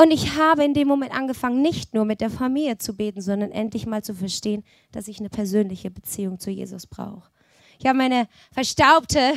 [0.00, 3.50] Und ich habe in dem Moment angefangen, nicht nur mit der Familie zu beten, sondern
[3.50, 7.35] endlich mal zu verstehen, dass ich eine persönliche Beziehung zu Jesus brauche.
[7.78, 9.34] Ich habe meine verstaubte,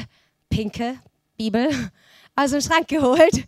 [0.50, 0.98] pinke
[1.38, 1.70] Bibel
[2.36, 3.48] aus dem Schrank geholt.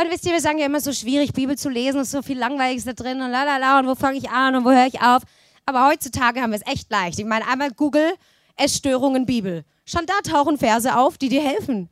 [0.00, 2.38] Und wisst ihr, wir sagen ja immer so schwierig, Bibel zu lesen, ist so viel
[2.38, 4.86] Langweiliges da drin und la la la und wo fange ich an und wo höre
[4.86, 5.22] ich auf.
[5.66, 7.18] Aber heutzutage haben wir es echt leicht.
[7.18, 8.14] Ich meine, einmal Google
[8.56, 9.64] Essstörungen Bibel.
[9.84, 11.88] Schon da tauchen Verse auf, die dir helfen.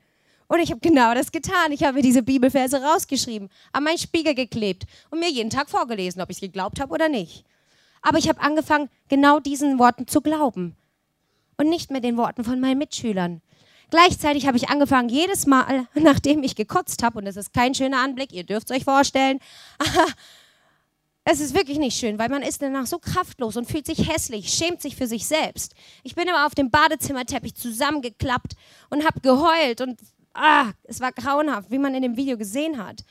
[0.46, 1.72] Und ich habe genau das getan.
[1.72, 6.30] Ich habe diese Bibelverse rausgeschrieben, an meinen Spiegel geklebt und mir jeden Tag vorgelesen, ob
[6.30, 7.44] ich es geglaubt habe oder nicht.
[8.02, 10.76] Aber ich habe angefangen, genau diesen Worten zu glauben
[11.60, 13.42] und nicht mehr den Worten von meinen Mitschülern.
[13.90, 17.98] Gleichzeitig habe ich angefangen, jedes Mal, nachdem ich gekotzt habe, und das ist kein schöner
[17.98, 19.38] Anblick, ihr dürft es euch vorstellen,
[21.22, 24.52] Es ist wirklich nicht schön, weil man ist danach so kraftlos und fühlt sich hässlich,
[24.52, 25.74] schämt sich für sich selbst.
[26.02, 28.54] Ich bin immer auf dem Badezimmerteppich zusammengeklappt
[28.88, 30.00] und habe geheult und
[30.32, 33.04] ah, es war grauenhaft, wie man in dem Video gesehen hat.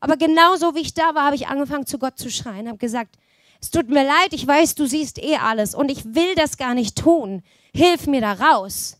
[0.00, 3.16] Aber genauso wie ich da war, habe ich angefangen zu Gott zu schreien, habe gesagt,
[3.60, 6.74] es tut mir leid, ich weiß, du siehst eh alles und ich will das gar
[6.74, 7.42] nicht tun.
[7.76, 8.96] Hilf mir da raus.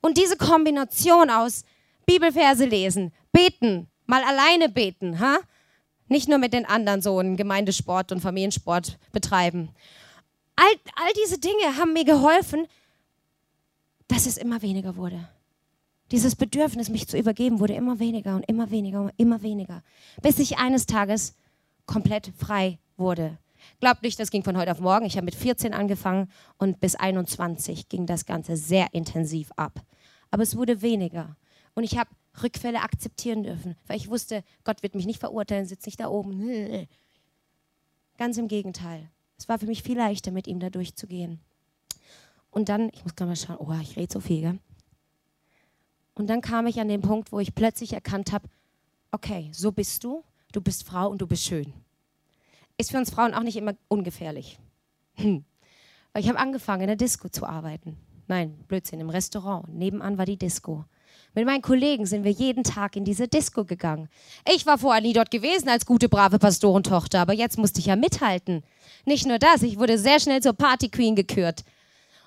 [0.00, 1.64] Und diese Kombination aus
[2.06, 5.38] Bibelverse lesen, beten, mal alleine beten, ha?
[6.06, 9.70] Nicht nur mit den anderen so einen Gemeindesport und Familiensport betreiben.
[10.54, 12.68] All, all diese Dinge haben mir geholfen,
[14.06, 15.28] dass es immer weniger wurde.
[16.12, 19.82] Dieses Bedürfnis, mich zu übergeben, wurde immer weniger und immer weniger und immer weniger,
[20.20, 21.34] bis ich eines Tages
[21.86, 23.38] komplett frei wurde.
[23.82, 25.06] Glaubt nicht, das ging von heute auf morgen.
[25.06, 29.84] Ich habe mit 14 angefangen und bis 21 ging das Ganze sehr intensiv ab.
[30.30, 31.34] Aber es wurde weniger.
[31.74, 32.08] Und ich habe
[32.40, 36.86] Rückfälle akzeptieren dürfen, weil ich wusste, Gott wird mich nicht verurteilen, sitzt nicht da oben.
[38.18, 39.10] Ganz im Gegenteil.
[39.36, 41.40] Es war für mich viel leichter, mit ihm da durchzugehen.
[42.52, 44.58] Und dann, ich muss gerade mal schauen, oh, ich rede so viel, gell?
[46.14, 48.48] Und dann kam ich an den Punkt, wo ich plötzlich erkannt habe,
[49.10, 51.74] okay, so bist du, du bist Frau und du bist schön.
[52.82, 54.58] Ist für uns Frauen auch nicht immer ungefährlich.
[55.14, 55.44] Hm.
[56.18, 59.68] Ich habe angefangen, in der Disco zu arbeiten Nein, Blödsinn, im Restaurant.
[59.72, 60.84] Nebenan war die Disco.
[61.32, 64.08] Mit meinen Kollegen sind wir jeden Tag in diese Disco gegangen.
[64.52, 67.94] Ich war vorher nie dort gewesen als gute, brave Pastorentochter, aber jetzt musste ich ja
[67.94, 68.64] mithalten.
[69.04, 71.62] Nicht nur das, ich wurde sehr schnell zur Party Queen gekürt.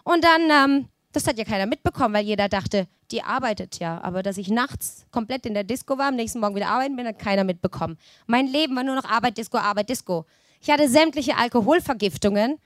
[0.05, 4.01] Und dann, ähm, das hat ja keiner mitbekommen, weil jeder dachte, die arbeitet ja.
[4.01, 7.05] Aber dass ich nachts komplett in der Disco war, am nächsten Morgen wieder arbeiten bin,
[7.05, 7.97] hat keiner mitbekommen.
[8.25, 10.25] Mein Leben war nur noch Arbeit, Disco, Arbeit, Disco.
[10.65, 12.57] Ich hatte sämtliche Alkoholvergiftungen,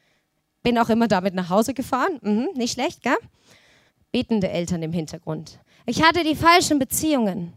[0.63, 2.17] bin auch immer damit nach Hause gefahren.
[2.21, 3.17] Mhm, nicht schlecht, gell?
[4.13, 5.59] Betende Eltern im Hintergrund.
[5.85, 7.51] Ich hatte die falschen Beziehungen.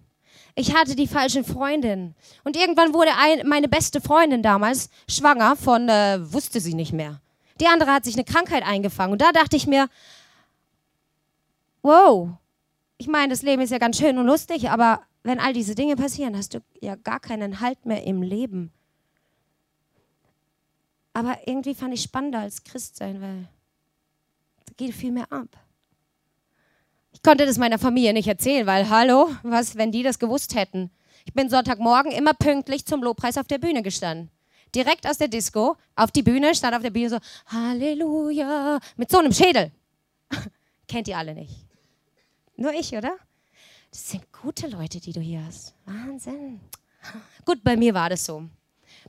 [0.57, 2.17] Ich hatte die falschen Freundinnen.
[2.43, 7.21] Und irgendwann wurde ein, meine beste Freundin damals schwanger von, äh, wusste sie nicht mehr.
[7.61, 9.13] Die andere hat sich eine Krankheit eingefangen.
[9.13, 9.89] Und da dachte ich mir,
[11.83, 12.31] wow,
[12.99, 15.95] ich meine, das Leben ist ja ganz schön und lustig, aber wenn all diese Dinge
[15.95, 18.73] passieren, hast du ja gar keinen Halt mehr im Leben.
[21.13, 23.49] Aber irgendwie fand ich spannender als Christ sein, weil
[24.67, 25.49] da geht viel mehr ab.
[27.13, 30.91] Ich konnte das meiner Familie nicht erzählen, weil, hallo, was, wenn die das gewusst hätten?
[31.25, 34.31] Ich bin Sonntagmorgen immer pünktlich zum Lobpreis auf der Bühne gestanden.
[34.75, 39.19] Direkt aus der Disco auf die Bühne, stand auf der Bühne so, Halleluja, mit so
[39.19, 39.71] einem Schädel.
[40.89, 41.67] Kennt ihr alle nicht.
[42.57, 43.17] Nur ich, oder?
[43.91, 45.75] Das sind gute Leute, die du hier hast.
[45.85, 46.61] Wahnsinn.
[47.45, 48.49] Gut, bei mir war das so.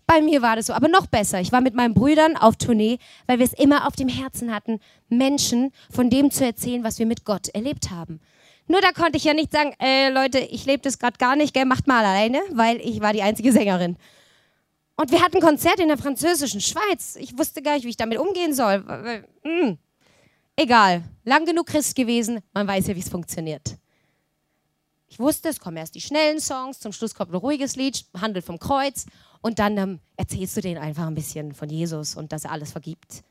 [0.06, 1.39] Bei mir war das so, aber noch besser.
[1.39, 4.80] Ich war mit meinen Brüdern auf Tournee, weil wir es immer auf dem Herzen hatten,
[5.10, 8.20] Menschen von dem zu erzählen, was wir mit Gott erlebt haben.
[8.68, 11.54] Nur da konnte ich ja nicht sagen, äh, Leute, ich lebe das gerade gar nicht,
[11.54, 13.98] gell, macht mal alleine, weil ich war die einzige Sängerin.
[14.96, 17.18] Und wir hatten Konzert in der französischen Schweiz.
[17.20, 19.26] Ich wusste gar nicht, wie ich damit umgehen soll.
[19.42, 19.78] Hm.
[20.56, 23.76] Egal, lang genug Christ gewesen, man weiß ja, wie es funktioniert.
[25.08, 28.46] Ich wusste, es kommen erst die schnellen Songs, zum Schluss kommt ein ruhiges Lied, handelt
[28.46, 29.06] vom Kreuz
[29.43, 32.71] und dann ähm, erzählst du denen einfach ein bisschen von Jesus und dass er alles
[32.71, 33.23] vergibt.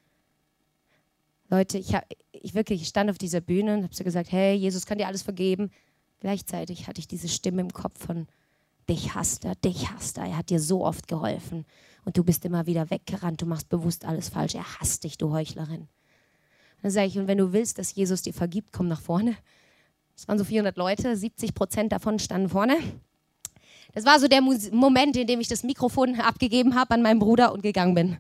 [1.49, 4.55] Leute, ich, hab, ich wirklich ich stand auf dieser Bühne und habe so gesagt, hey,
[4.55, 5.71] Jesus kann dir alles vergeben.
[6.21, 8.27] Gleichzeitig hatte ich diese Stimme im Kopf von,
[8.91, 11.65] dich hasst er, dich hasst er, er hat dir so oft geholfen
[12.05, 15.33] und du bist immer wieder weggerannt, du machst bewusst alles falsch, er hasst dich, du
[15.33, 15.89] Heuchlerin.
[16.83, 19.35] Dann sage ich, und wenn du willst, dass Jesus dir vergibt, komm nach vorne.
[20.15, 22.77] Es waren so 400 Leute, 70 Prozent davon standen vorne.
[23.93, 27.53] Das war so der Moment, in dem ich das Mikrofon abgegeben habe an meinen Bruder
[27.53, 28.19] und gegangen bin.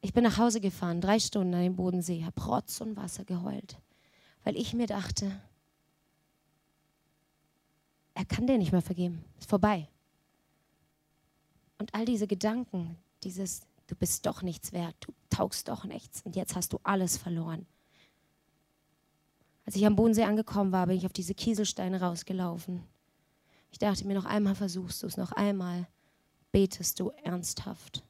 [0.00, 3.76] Ich bin nach Hause gefahren, drei Stunden an den Bodensee, habe Rotz und Wasser geheult,
[4.44, 5.40] weil ich mir dachte,
[8.14, 9.88] er kann dir nicht mehr vergeben, ist vorbei.
[11.78, 16.34] Und all diese Gedanken, dieses, du bist doch nichts wert, du taugst doch nichts und
[16.34, 17.66] jetzt hast du alles verloren.
[19.64, 22.82] Als ich am Bodensee angekommen war, bin ich auf diese Kieselsteine rausgelaufen
[23.76, 25.86] ich dachte mir, noch einmal versuchst du es, noch einmal
[26.50, 28.02] betest du ernsthaft.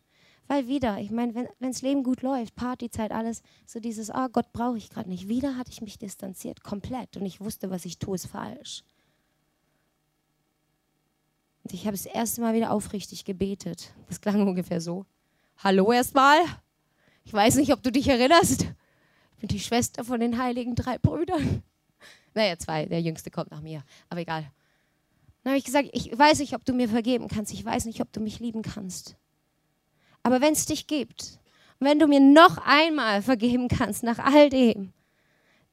[0.46, 4.29] Weil wieder, ich meine, wenn das Leben gut läuft, Partyzeit, alles, so dieses, ah, oh,
[4.29, 5.26] Gott brauche ich gerade nicht.
[5.26, 7.16] Wieder hatte ich mich distanziert, komplett.
[7.16, 8.85] Und ich wusste, was ich tue, ist falsch.
[11.64, 13.92] Und ich habe das erste Mal wieder aufrichtig gebetet.
[14.07, 15.05] Das klang ungefähr so.
[15.59, 16.38] Hallo erstmal.
[17.24, 18.62] Ich weiß nicht, ob du dich erinnerst.
[19.33, 21.64] Ich bin die Schwester von den heiligen drei Brüdern.
[22.35, 22.87] Naja, zwei.
[22.87, 23.83] Der jüngste kommt nach mir.
[24.09, 24.52] Aber egal.
[25.46, 28.00] Dann habe ich gesagt, ich weiß nicht, ob du mir vergeben kannst, ich weiß nicht,
[28.00, 29.14] ob du mich lieben kannst.
[30.24, 31.38] Aber wenn es dich gibt,
[31.78, 34.92] wenn du mir noch einmal vergeben kannst nach all dem,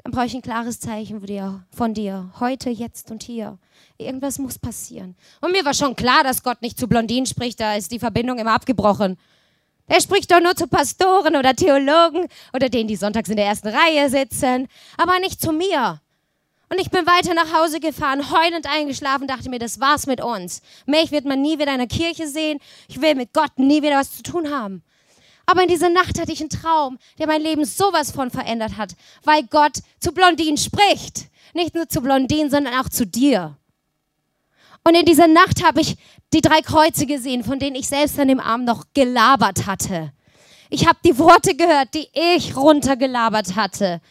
[0.03, 3.57] dann brauche ich ein klares Zeichen von dir, von dir, heute, jetzt und hier.
[3.97, 5.15] Irgendwas muss passieren.
[5.41, 8.37] Und mir war schon klar, dass Gott nicht zu Blondinen spricht, da ist die Verbindung
[8.37, 9.17] immer abgebrochen.
[9.87, 13.69] Er spricht doch nur zu Pastoren oder Theologen oder denen, die sonntags in der ersten
[13.69, 15.99] Reihe sitzen, aber nicht zu mir.
[16.73, 20.63] Und ich bin weiter nach Hause gefahren, heulend eingeschlafen, dachte mir, das war's mit uns.
[20.87, 22.57] Mich wird man nie wieder in der Kirche sehen.
[22.87, 24.81] Ich will mit Gott nie wieder was zu tun haben.
[25.45, 28.93] Aber in dieser Nacht hatte ich einen Traum, der mein Leben sowas von verändert hat,
[29.23, 31.27] weil Gott zu Blondinen spricht.
[31.53, 33.55] Nicht nur zu Blondinen, sondern auch zu dir.
[34.83, 35.95] Und in dieser Nacht habe ich
[36.33, 40.11] die drei Kreuze gesehen, von denen ich selbst an dem Abend noch gelabert hatte.
[40.71, 44.01] Ich habe die Worte gehört, die ich runtergelabert hatte.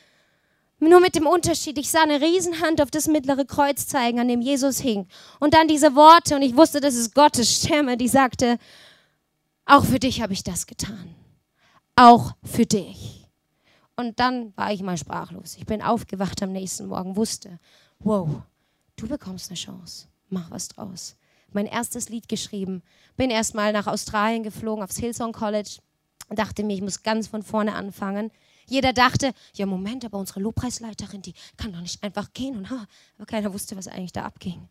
[0.82, 4.40] Nur mit dem Unterschied, ich sah eine Riesenhand auf das mittlere Kreuz zeigen, an dem
[4.40, 5.06] Jesus hing.
[5.38, 8.58] Und dann diese Worte, und ich wusste, das ist Gottes Stimme, die sagte,
[9.64, 11.14] auch für dich habe ich das getan.
[11.94, 13.28] Auch für dich.
[13.94, 15.56] Und dann war ich mal sprachlos.
[15.56, 17.60] Ich bin aufgewacht am nächsten Morgen, wusste,
[18.00, 18.28] wow,
[18.96, 20.08] du bekommst eine Chance.
[20.30, 21.14] Mach was draus.
[21.52, 22.82] Mein erstes Lied geschrieben.
[23.16, 25.78] Bin erst mal nach Australien geflogen, aufs Hillsong College.
[26.28, 28.32] Dachte mir, ich muss ganz von vorne anfangen.
[28.72, 32.56] Jeder dachte, ja Moment, aber unsere Lobpreisleiterin, die kann doch nicht einfach gehen.
[32.56, 32.86] Und, ha,
[33.18, 34.66] aber keiner wusste, was eigentlich da abging.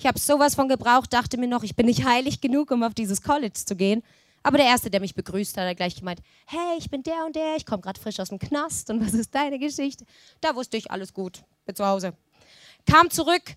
[0.00, 2.92] Ich habe sowas von gebraucht, dachte mir noch, ich bin nicht heilig genug, um auf
[2.92, 4.02] dieses College zu gehen.
[4.42, 7.36] Aber der Erste, der mich begrüßt hat, hat gleich gemeint, hey, ich bin der und
[7.36, 10.04] der, ich komme gerade frisch aus dem Knast und was ist deine Geschichte?
[10.40, 12.14] Da wusste ich, alles gut, bin zu Hause.
[12.84, 13.54] Kam zurück,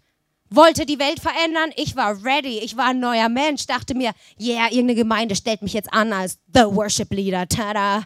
[0.51, 4.65] wollte die Welt verändern, ich war ready, ich war ein neuer Mensch, dachte mir, yeah,
[4.65, 8.03] irgendeine Gemeinde stellt mich jetzt an als The Worship Leader, tada.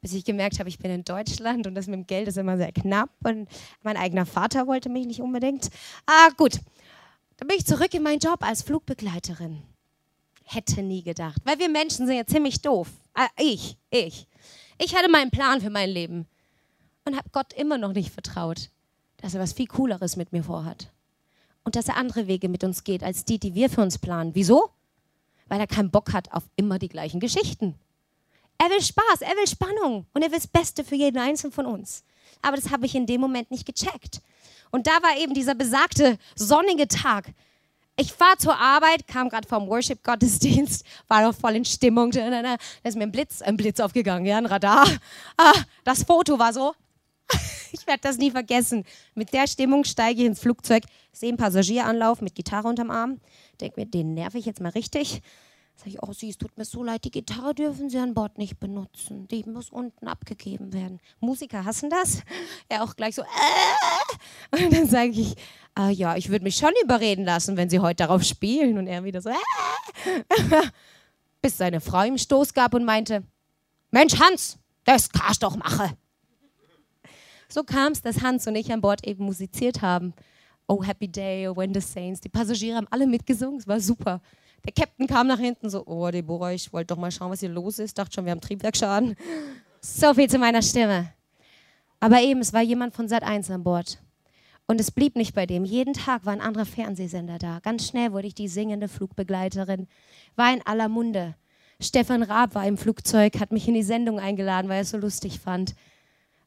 [0.00, 2.56] Bis ich gemerkt habe, ich bin in Deutschland und das mit dem Geld ist immer
[2.56, 3.48] sehr knapp und
[3.82, 5.70] mein eigener Vater wollte mich nicht unbedingt.
[6.06, 6.60] Ah, gut.
[7.36, 9.62] Dann bin ich zurück in meinen Job als Flugbegleiterin
[10.48, 11.40] hätte nie gedacht.
[11.44, 12.88] Weil wir Menschen sind ja ziemlich doof.
[13.14, 14.26] Ah, ich, ich.
[14.78, 16.26] Ich hatte meinen Plan für mein Leben
[17.04, 18.70] und habe Gott immer noch nicht vertraut,
[19.18, 20.90] dass er was viel Cooleres mit mir vorhat.
[21.64, 24.34] Und dass er andere Wege mit uns geht, als die, die wir für uns planen.
[24.34, 24.70] Wieso?
[25.48, 27.74] Weil er keinen Bock hat auf immer die gleichen Geschichten.
[28.58, 31.66] Er will Spaß, er will Spannung und er will das Beste für jeden Einzelnen von
[31.66, 32.04] uns.
[32.42, 34.20] Aber das habe ich in dem Moment nicht gecheckt.
[34.70, 37.32] Und da war eben dieser besagte sonnige Tag,
[38.00, 42.12] ich fahre zur Arbeit, kam gerade vom Worship-Gottesdienst, war noch voll in Stimmung.
[42.12, 44.86] Da ist mir ein Blitz, ein Blitz aufgegangen, ja, ein Radar.
[45.36, 46.74] Ah, das Foto war so.
[47.70, 48.84] Ich werde das nie vergessen.
[49.14, 53.20] Mit der Stimmung steige ich ins Flugzeug, sehe einen Passagieranlauf mit Gitarre unterm Arm,
[53.60, 55.20] denke mir, den nerv ich jetzt mal richtig.
[55.78, 58.36] Sag ich, oh sie, es tut mir so leid, die Gitarre dürfen Sie an Bord
[58.36, 59.28] nicht benutzen.
[59.28, 60.98] Die muss unten abgegeben werden.
[61.20, 62.22] Musiker hassen das.
[62.68, 64.64] Er auch gleich so, äh.
[64.64, 65.36] Und dann sage ich,
[65.76, 68.76] ah, ja, ich würde mich schon überreden lassen, wenn Sie heute darauf spielen.
[68.76, 70.24] Und er wieder so, äh.
[71.42, 73.22] Bis seine Frau ihm Stoß gab und meinte,
[73.92, 75.96] Mensch Hans, das kannst doch machen.
[77.48, 80.12] So kam es, dass Hans und ich an Bord eben musiziert haben.
[80.66, 82.20] Oh, Happy Day, oh, When the Saints.
[82.20, 84.20] Die Passagiere haben alle mitgesungen, es war super.
[84.64, 87.48] Der Captain kam nach hinten so, oh Deborah, ich wollte doch mal schauen, was hier
[87.48, 87.98] los ist.
[87.98, 89.16] Dachte schon, wir haben Triebwerkschaden.
[89.80, 91.12] So viel zu meiner Stimme.
[92.00, 93.98] Aber eben, es war jemand von Sat 1 an Bord.
[94.66, 95.64] Und es blieb nicht bei dem.
[95.64, 97.60] Jeden Tag war ein anderer Fernsehsender da.
[97.60, 99.88] Ganz schnell wurde ich die singende Flugbegleiterin.
[100.36, 101.36] War in aller Munde.
[101.80, 104.98] Stefan Raab war im Flugzeug, hat mich in die Sendung eingeladen, weil er es so
[104.98, 105.74] lustig fand.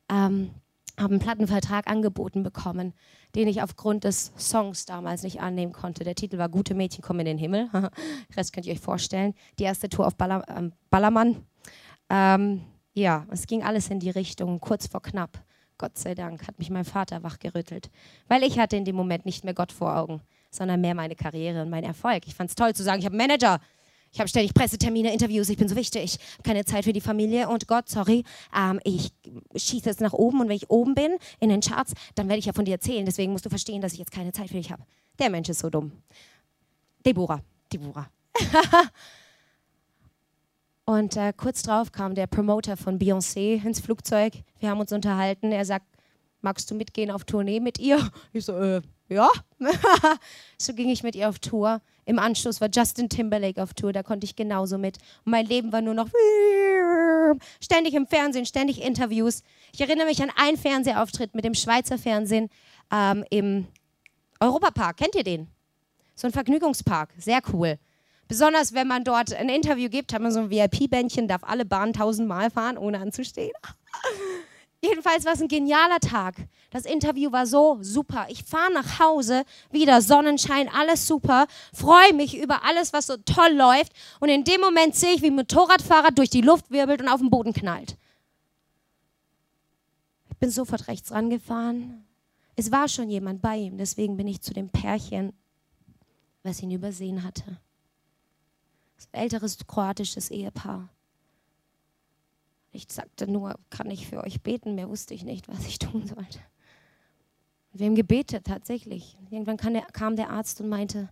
[0.10, 0.52] Ähm,
[1.00, 2.94] habe einen Plattenvertrag angeboten bekommen,
[3.36, 6.04] den ich aufgrund des Songs damals nicht annehmen konnte.
[6.04, 7.70] Der Titel war Gute Mädchen kommen in den Himmel.
[8.36, 9.34] Rest könnt ihr euch vorstellen.
[9.60, 11.46] Die erste Tour auf Baller, äh, Ballermann.
[12.10, 12.62] Ähm,
[12.94, 15.44] ja, es ging alles in die Richtung, kurz vor knapp.
[15.78, 17.90] Gott sei Dank hat mich mein Vater wachgerüttelt,
[18.28, 21.64] weil ich hatte in dem Moment nicht mehr Gott vor Augen, sondern mehr meine Karriere
[21.64, 22.28] und meinen Erfolg.
[22.28, 23.60] Ich fand es toll zu sagen, ich habe einen Manager,
[24.12, 27.68] ich habe ständig Pressetermine, Interviews, ich bin so wichtig, keine Zeit für die Familie und
[27.68, 28.24] Gott, sorry,
[28.56, 29.12] ähm, ich
[29.56, 32.46] schieße jetzt nach oben und wenn ich oben bin in den Charts, dann werde ich
[32.46, 33.06] ja von dir erzählen.
[33.06, 34.84] Deswegen musst du verstehen, dass ich jetzt keine Zeit für dich habe.
[35.20, 35.92] Der Mensch ist so dumm.
[37.06, 38.10] Deborah, Deborah.
[40.86, 44.34] und äh, kurz drauf kam der Promoter von Beyoncé ins Flugzeug.
[44.60, 45.52] Wir haben uns unterhalten.
[45.52, 45.86] Er sagt,
[46.42, 48.12] magst du mitgehen auf Tournee mit ihr?
[48.34, 49.30] Ich so, äh, ja.
[50.58, 51.82] so ging ich mit ihr auf Tour.
[52.12, 54.98] Im Anschluss war Justin Timberlake auf Tour, da konnte ich genauso mit.
[55.24, 56.10] Mein Leben war nur noch
[57.62, 59.44] ständig im Fernsehen, ständig Interviews.
[59.72, 62.50] Ich erinnere mich an einen Fernsehauftritt mit dem Schweizer Fernsehen
[62.92, 63.66] ähm, im
[64.42, 64.98] Europapark.
[64.98, 65.48] Kennt ihr den?
[66.14, 67.80] So ein Vergnügungspark, sehr cool.
[68.28, 71.94] Besonders wenn man dort ein Interview gibt, hat man so ein VIP-Bändchen, darf alle Bahnen
[71.94, 73.54] tausendmal fahren, ohne anzustehen.
[74.84, 76.36] Jedenfalls war es ein genialer Tag.
[76.72, 78.26] Das Interview war so super.
[78.30, 83.52] Ich fahre nach Hause, wieder Sonnenschein, alles super, freue mich über alles, was so toll
[83.52, 83.94] läuft.
[84.20, 87.20] Und in dem Moment sehe ich, wie ein Motorradfahrer durch die Luft wirbelt und auf
[87.20, 87.96] den Boden knallt.
[90.32, 92.08] Ich bin sofort rechts rangefahren.
[92.56, 95.34] Es war schon jemand bei ihm, deswegen bin ich zu dem Pärchen,
[96.42, 97.60] was ihn übersehen hatte.
[98.96, 100.90] Das älteres kroatisches Ehepaar.
[102.72, 104.76] Ich sagte nur, kann ich für euch beten?
[104.76, 106.40] Mehr wusste ich nicht, was ich tun sollte.
[107.74, 109.18] Wir haben gebetet, tatsächlich.
[109.30, 111.10] Irgendwann kam der, kam der Arzt und meinte,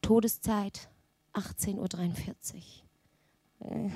[0.00, 0.88] Todeszeit
[1.34, 2.54] 18.43
[3.60, 3.70] Uhr.
[3.70, 3.90] Äh,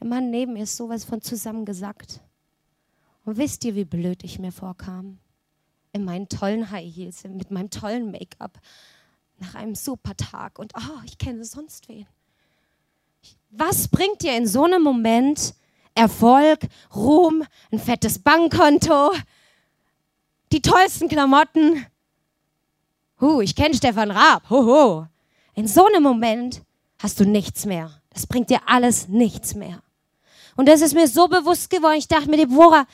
[0.00, 2.20] der Mann neben mir ist sowas von zusammengesackt.
[3.24, 5.18] Und wisst ihr, wie blöd ich mir vorkam?
[5.92, 8.60] In meinen tollen High Heels, mit meinem tollen Make-up,
[9.38, 12.06] nach einem super Tag und oh, ich kenne sonst wen.
[13.50, 15.54] Was bringt dir in so einem Moment
[15.94, 16.60] Erfolg,
[16.94, 19.12] Ruhm, ein fettes Bankkonto,
[20.52, 21.86] die tollsten Klamotten?
[23.20, 24.50] Huh, ich kenne Stefan Raab.
[24.50, 25.06] Hoho.
[25.54, 26.62] In so einem Moment
[26.98, 27.90] hast du nichts mehr.
[28.10, 29.82] Das bringt dir alles nichts mehr.
[30.56, 31.98] Und das ist mir so bewusst geworden.
[31.98, 32.86] Ich dachte mir, Deborah,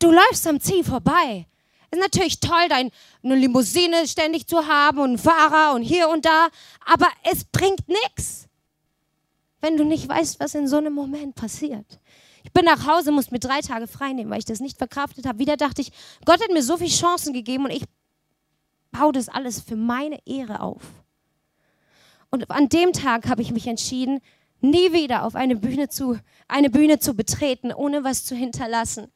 [0.00, 1.46] du läufst am Ziel vorbei.
[1.90, 2.90] Ist natürlich toll, deine
[3.22, 6.48] Limousine ständig zu haben und einen Fahrer und hier und da,
[6.84, 8.47] aber es bringt nichts
[9.60, 12.00] wenn du nicht weißt, was in so einem Moment passiert.
[12.44, 15.26] Ich bin nach Hause, musste mir drei Tage frei nehmen, weil ich das nicht verkraftet
[15.26, 15.38] habe.
[15.38, 15.92] Wieder dachte ich,
[16.24, 17.84] Gott hat mir so viele Chancen gegeben und ich
[18.90, 20.82] baue das alles für meine Ehre auf.
[22.30, 24.20] Und an dem Tag habe ich mich entschieden,
[24.60, 29.08] nie wieder auf eine Bühne zu, eine Bühne zu betreten, ohne was zu hinterlassen,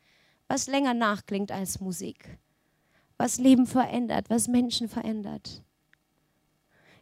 [0.49, 2.39] was länger nachklingt als Musik,
[3.17, 5.63] was Leben verändert, was Menschen verändert.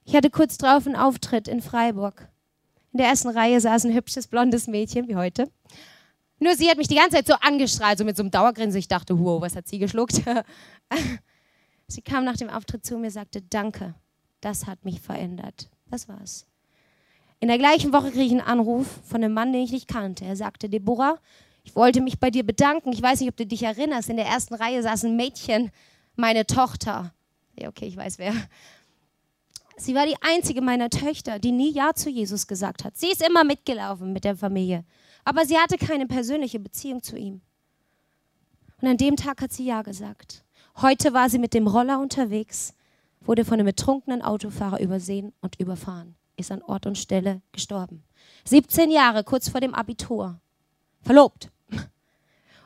[0.04, 2.29] Ich hatte kurz drauf einen Auftritt in Freiburg.
[2.92, 5.50] In der ersten Reihe saß ein hübsches blondes Mädchen wie heute.
[6.40, 8.78] Nur sie hat mich die ganze Zeit so angestrahlt, so mit so einem Dauergrinsen.
[8.78, 10.22] Ich dachte, wow, was hat sie geschluckt?
[11.86, 13.94] sie kam nach dem Auftritt zu mir und sagte, danke,
[14.40, 15.68] das hat mich verändert.
[15.90, 16.46] Das war's.
[17.40, 20.24] In der gleichen Woche kriege ich einen Anruf von einem Mann, den ich nicht kannte.
[20.24, 21.18] Er sagte, Deborah,
[21.62, 22.92] ich wollte mich bei dir bedanken.
[22.92, 24.08] Ich weiß nicht, ob du dich erinnerst.
[24.08, 25.70] In der ersten Reihe saß ein Mädchen,
[26.16, 27.12] meine Tochter.
[27.58, 28.34] Okay, ich weiß wer.
[29.80, 32.98] Sie war die einzige meiner Töchter, die nie Ja zu Jesus gesagt hat.
[32.98, 34.84] Sie ist immer mitgelaufen mit der Familie,
[35.24, 37.40] aber sie hatte keine persönliche Beziehung zu ihm.
[38.82, 40.44] Und an dem Tag hat sie Ja gesagt.
[40.76, 42.74] Heute war sie mit dem Roller unterwegs,
[43.22, 48.04] wurde von einem betrunkenen Autofahrer übersehen und überfahren, ist an Ort und Stelle gestorben.
[48.44, 50.40] 17 Jahre kurz vor dem Abitur.
[51.00, 51.48] Verlobt.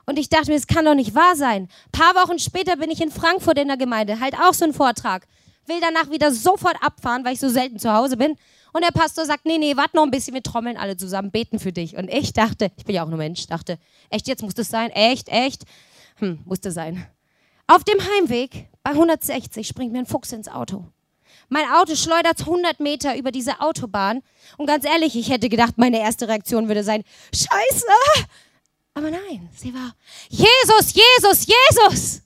[0.07, 1.69] Und ich dachte mir, es kann doch nicht wahr sein.
[1.87, 4.75] Ein paar Wochen später bin ich in Frankfurt in der Gemeinde, halt auch so ein
[4.75, 5.29] Vortrag
[5.67, 8.37] will danach wieder sofort abfahren, weil ich so selten zu Hause bin.
[8.73, 11.59] Und der Pastor sagt, nee, nee, warte noch ein bisschen, wir trommeln alle zusammen, beten
[11.59, 11.97] für dich.
[11.97, 13.79] Und ich dachte, ich bin ja auch nur Mensch, dachte,
[14.11, 14.91] echt, jetzt muss das sein?
[14.91, 15.63] Echt, echt?
[16.17, 17.07] Hm, musste sein.
[17.67, 20.87] Auf dem Heimweg bei 160 springt mir ein Fuchs ins Auto.
[21.49, 24.23] Mein Auto schleudert 100 Meter über diese Autobahn.
[24.57, 27.87] Und ganz ehrlich, ich hätte gedacht, meine erste Reaktion würde sein, Scheiße!
[28.95, 29.95] Aber nein, sie war,
[30.29, 32.24] Jesus, Jesus, Jesus!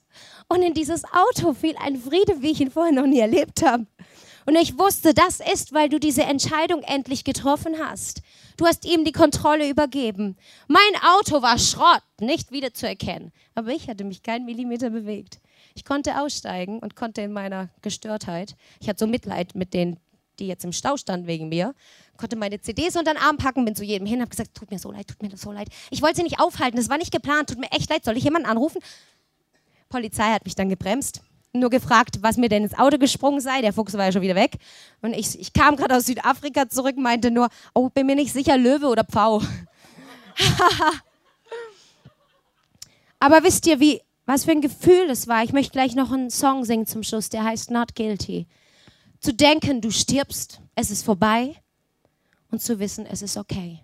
[0.49, 3.85] Und in dieses Auto fiel ein Friede, wie ich ihn vorher noch nie erlebt habe.
[4.47, 8.23] Und ich wusste, das ist, weil du diese Entscheidung endlich getroffen hast.
[8.57, 10.37] Du hast ihm die Kontrolle übergeben.
[10.67, 13.31] Mein Auto war Schrott, nicht wiederzuerkennen.
[13.53, 15.39] Aber ich hatte mich keinen Millimeter bewegt.
[15.75, 19.99] Ich konnte aussteigen und konnte in meiner Gestörtheit, ich hatte so Mitleid mit denen,
[20.39, 21.75] die jetzt im Stau standen wegen mir,
[22.17, 24.79] konnte meine CDs unter den Arm packen, bin zu jedem hin, habe gesagt, tut mir
[24.79, 25.69] so leid, tut mir so leid.
[25.91, 28.23] Ich wollte sie nicht aufhalten, das war nicht geplant, tut mir echt leid, soll ich
[28.23, 28.81] jemanden anrufen?
[29.89, 31.21] Polizei hat mich dann gebremst,
[31.51, 33.61] nur gefragt, was mir denn ins Auto gesprungen sei.
[33.61, 34.57] Der Fuchs war ja schon wieder weg.
[35.01, 38.57] Und ich, ich kam gerade aus Südafrika zurück, meinte nur, oh, bin mir nicht sicher,
[38.57, 39.41] Löwe oder Pfau.
[43.19, 45.43] Aber wisst ihr, wie, was für ein Gefühl es war?
[45.43, 48.47] Ich möchte gleich noch einen Song singen zum Schluss, der heißt Not Guilty.
[49.19, 51.55] Zu denken, du stirbst, es ist vorbei
[52.51, 53.79] und zu wissen, es ist okay.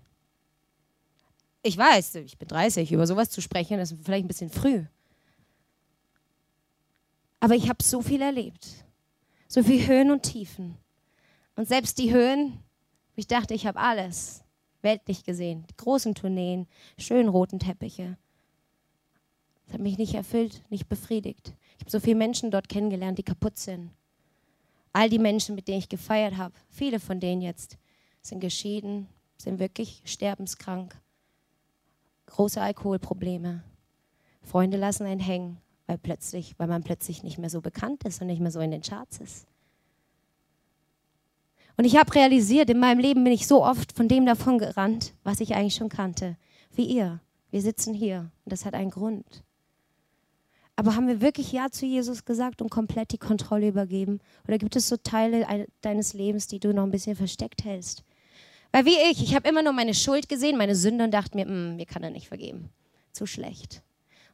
[1.63, 4.85] Ich weiß, ich bin 30, über sowas zu sprechen, ist vielleicht ein bisschen früh.
[7.45, 8.65] Aber ich habe so viel erlebt.
[9.47, 10.79] So viel Höhen und Tiefen.
[11.55, 12.53] Und selbst die Höhen,
[13.13, 14.43] wo ich dachte, ich habe alles
[14.81, 15.63] weltlich gesehen.
[15.69, 16.65] Die großen Tourneen,
[16.97, 18.17] schönen roten Teppiche.
[19.63, 21.53] Das hat mich nicht erfüllt, nicht befriedigt.
[21.75, 23.91] Ich habe so viele Menschen dort kennengelernt, die kaputt sind.
[24.91, 27.77] All die Menschen, mit denen ich gefeiert habe, viele von denen jetzt
[28.23, 30.99] sind geschieden, sind wirklich sterbenskrank,
[32.25, 33.63] große Alkoholprobleme.
[34.41, 38.27] Freunde lassen einen hängen weil, plötzlich, weil man plötzlich nicht mehr so bekannt ist und
[38.27, 39.47] nicht mehr so in den Charts ist.
[41.77, 45.13] Und ich habe realisiert, in meinem Leben bin ich so oft von dem davon gerannt,
[45.23, 46.37] was ich eigentlich schon kannte,
[46.73, 47.19] wie ihr.
[47.51, 49.43] Wir sitzen hier und das hat einen Grund.
[50.77, 54.19] Aber haben wir wirklich Ja zu Jesus gesagt und komplett die Kontrolle übergeben?
[54.47, 58.03] Oder gibt es so Teile deines Lebens, die du noch ein bisschen versteckt hältst?
[58.71, 61.45] Weil wie ich, ich habe immer nur meine Schuld gesehen, meine Sünde und dachte mir,
[61.45, 62.69] hm, mir kann er nicht vergeben.
[63.13, 63.81] Zu schlecht.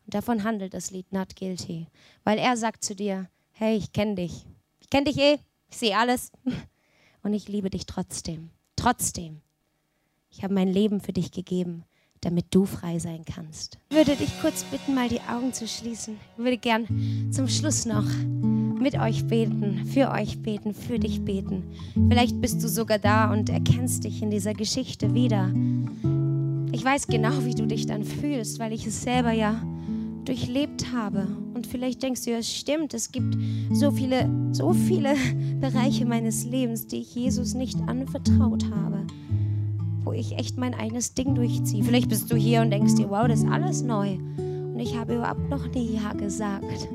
[0.05, 1.87] Und davon handelt das Lied Not Guilty.
[2.23, 4.45] Weil er sagt zu dir, hey, ich kenne dich.
[4.79, 5.37] Ich kenne dich eh,
[5.69, 6.31] ich sehe alles.
[7.23, 8.49] Und ich liebe dich trotzdem.
[8.75, 9.41] Trotzdem.
[10.31, 11.83] Ich habe mein Leben für dich gegeben,
[12.21, 13.77] damit du frei sein kannst.
[13.89, 16.17] Ich würde dich kurz bitten, mal die Augen zu schließen.
[16.37, 18.05] Ich würde gern zum Schluss noch
[18.81, 21.63] mit euch beten, für euch beten, für dich beten.
[22.09, 25.51] Vielleicht bist du sogar da und erkennst dich in dieser Geschichte wieder.
[26.73, 29.61] Ich weiß genau, wie du dich dann fühlst, weil ich es selber ja
[30.23, 31.27] durchlebt habe.
[31.53, 33.35] Und vielleicht denkst du, ja, es stimmt, es gibt
[33.73, 35.15] so viele, so viele
[35.59, 39.05] Bereiche meines Lebens, die ich Jesus nicht anvertraut habe,
[40.03, 41.83] wo ich echt mein eigenes Ding durchziehe.
[41.83, 44.13] Vielleicht bist du hier und denkst dir, wow, das ist alles neu.
[44.37, 46.87] Und ich habe überhaupt noch nie Ja gesagt.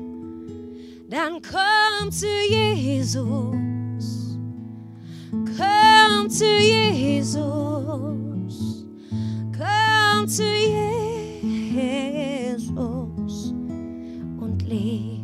[1.09, 3.55] Dann komm zu Jesus.
[5.31, 8.26] Komm zu Jesus.
[10.17, 10.97] Komm zu Jesus
[14.67, 15.21] leb.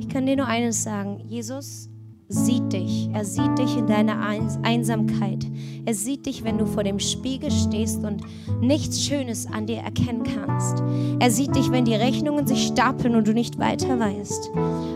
[0.00, 1.88] Ich kann dir nur eines sagen, Jesus
[2.28, 3.08] sieht dich.
[3.12, 4.18] Er sieht dich in deiner
[4.62, 5.46] Einsamkeit.
[5.84, 8.22] Er sieht dich, wenn du vor dem Spiegel stehst und
[8.60, 10.82] nichts Schönes an dir erkennen kannst.
[11.20, 14.50] Er sieht dich, wenn die Rechnungen sich stapeln und du nicht weiter weißt.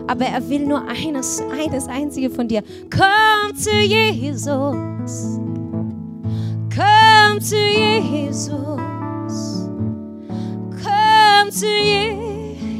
[0.07, 2.63] Aber er will nur eines, eines einzige von dir.
[2.89, 4.75] Komm zu Jesus.
[7.31, 8.49] Komm zu Jesus.
[10.83, 11.65] Komm zu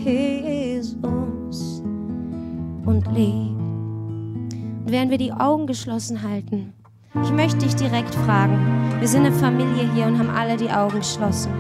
[0.06, 0.94] Jesus
[2.86, 3.56] und leb.
[3.56, 6.74] Und während wir die Augen geschlossen halten,
[7.24, 8.60] ich möchte dich direkt fragen.
[9.00, 11.54] Wir sind eine Familie hier und haben alle die Augen geschlossen.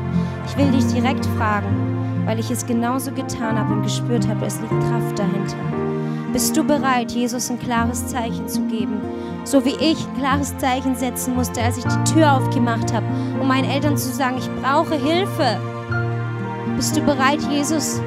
[0.46, 4.60] Ich will dich direkt fragen, weil ich es genauso getan habe und gespürt habe, es
[4.60, 5.56] liegt Kraft dahinter.
[6.34, 9.00] Bist du bereit, Jesus ein klares Zeichen zu geben?
[9.44, 13.06] So wie ich ein klares Zeichen setzen musste, als ich die Tür aufgemacht habe,
[13.40, 15.60] um meinen Eltern zu sagen, ich brauche Hilfe.
[16.76, 18.02] Bist du bereit, Jesus,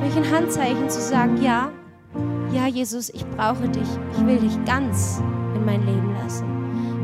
[0.00, 1.70] durch ein Handzeichen zu sagen, ja,
[2.52, 3.88] ja, Jesus, ich brauche dich.
[4.12, 5.22] Ich will dich ganz
[5.54, 6.46] in mein Leben lassen.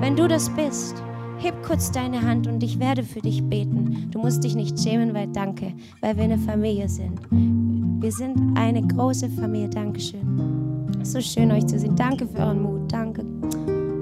[0.01, 1.03] Wenn du das bist,
[1.39, 4.09] heb kurz deine Hand und ich werde für dich beten.
[4.11, 7.21] Du musst dich nicht schämen, weil danke, weil wir eine Familie sind.
[7.31, 9.69] Wir sind eine große Familie.
[9.69, 10.64] Dankeschön.
[11.05, 11.95] So schön euch zu sehen.
[11.97, 12.91] Danke für euren Mut.
[12.91, 13.23] Danke.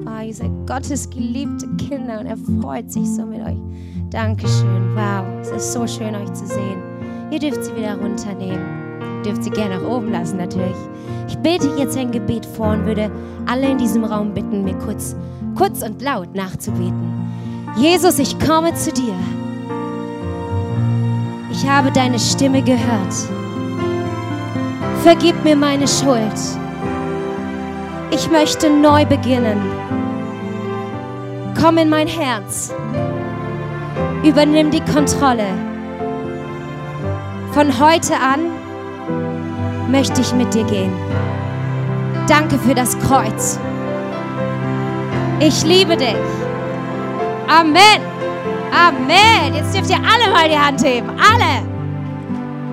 [0.06, 3.58] Oh, ihr seid Gottes geliebte Kinder und er freut sich so mit euch.
[4.10, 4.94] Dankeschön.
[4.94, 6.80] Wow, es ist so schön euch zu sehen.
[7.32, 8.64] Ihr dürft sie wieder runternehmen.
[9.18, 10.76] Ihr dürft sie gerne nach oben lassen natürlich.
[11.26, 13.10] Ich bete jetzt ein Gebet vor und würde
[13.46, 15.16] alle in diesem Raum bitten, mir kurz,
[15.56, 17.10] kurz und laut nachzubeten.
[17.76, 19.16] Jesus, ich komme zu dir.
[21.50, 23.14] Ich habe deine Stimme gehört.
[25.02, 26.61] Vergib mir meine Schuld.
[28.14, 29.58] Ich möchte neu beginnen.
[31.58, 32.70] Komm in mein Herz.
[34.22, 35.46] Übernimm die Kontrolle.
[37.52, 38.40] Von heute an
[39.90, 40.92] möchte ich mit dir gehen.
[42.28, 43.58] Danke für das Kreuz.
[45.40, 46.14] Ich liebe dich.
[47.48, 48.02] Amen.
[48.72, 49.54] Amen.
[49.54, 51.08] Jetzt dürft ihr alle mal die Hand heben.
[51.10, 51.66] Alle.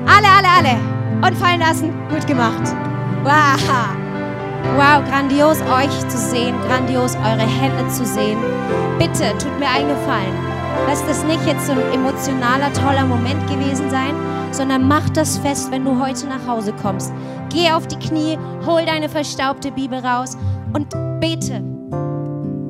[0.06, 1.94] Alle, alle, alle und fallen lassen.
[2.10, 2.76] Gut gemacht.
[3.24, 3.99] Wow.
[4.76, 8.38] Wow, grandios euch zu sehen, grandios eure Hände zu sehen.
[8.98, 10.34] Bitte tut mir einen Gefallen.
[10.88, 14.14] Lasst das nicht jetzt so ein emotionaler, toller Moment gewesen sein,
[14.52, 17.12] sondern mach das fest, wenn du heute nach Hause kommst.
[17.50, 20.38] Geh auf die Knie, hol deine verstaubte Bibel raus
[20.74, 20.90] und
[21.20, 21.56] bete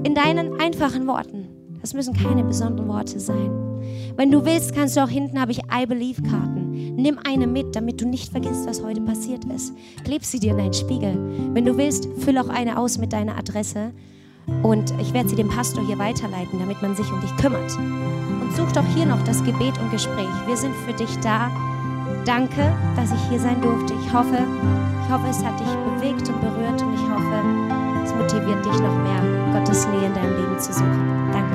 [0.04, 1.48] in deinen einfachen Worten.
[1.82, 3.52] Das müssen keine besonderen Worte sein.
[4.16, 6.59] Wenn du willst, kannst du auch hinten habe ich I Believe Karten.
[7.02, 9.74] Nimm eine mit, damit du nicht vergisst, was heute passiert ist.
[10.04, 11.18] Kleb sie dir in deinen Spiegel.
[11.54, 13.94] Wenn du willst, füll auch eine aus mit deiner Adresse
[14.64, 17.74] und ich werde sie dem Pastor hier weiterleiten, damit man sich um dich kümmert.
[17.78, 20.28] Und such doch hier noch das Gebet und Gespräch.
[20.46, 21.50] Wir sind für dich da.
[22.26, 23.94] Danke, dass ich hier sein durfte.
[23.94, 27.44] Ich hoffe, ich hoffe, es hat dich bewegt und berührt und ich hoffe,
[28.04, 31.32] es motiviert dich noch mehr, Gottes Nähe in deinem Leben zu suchen.
[31.32, 31.49] Danke.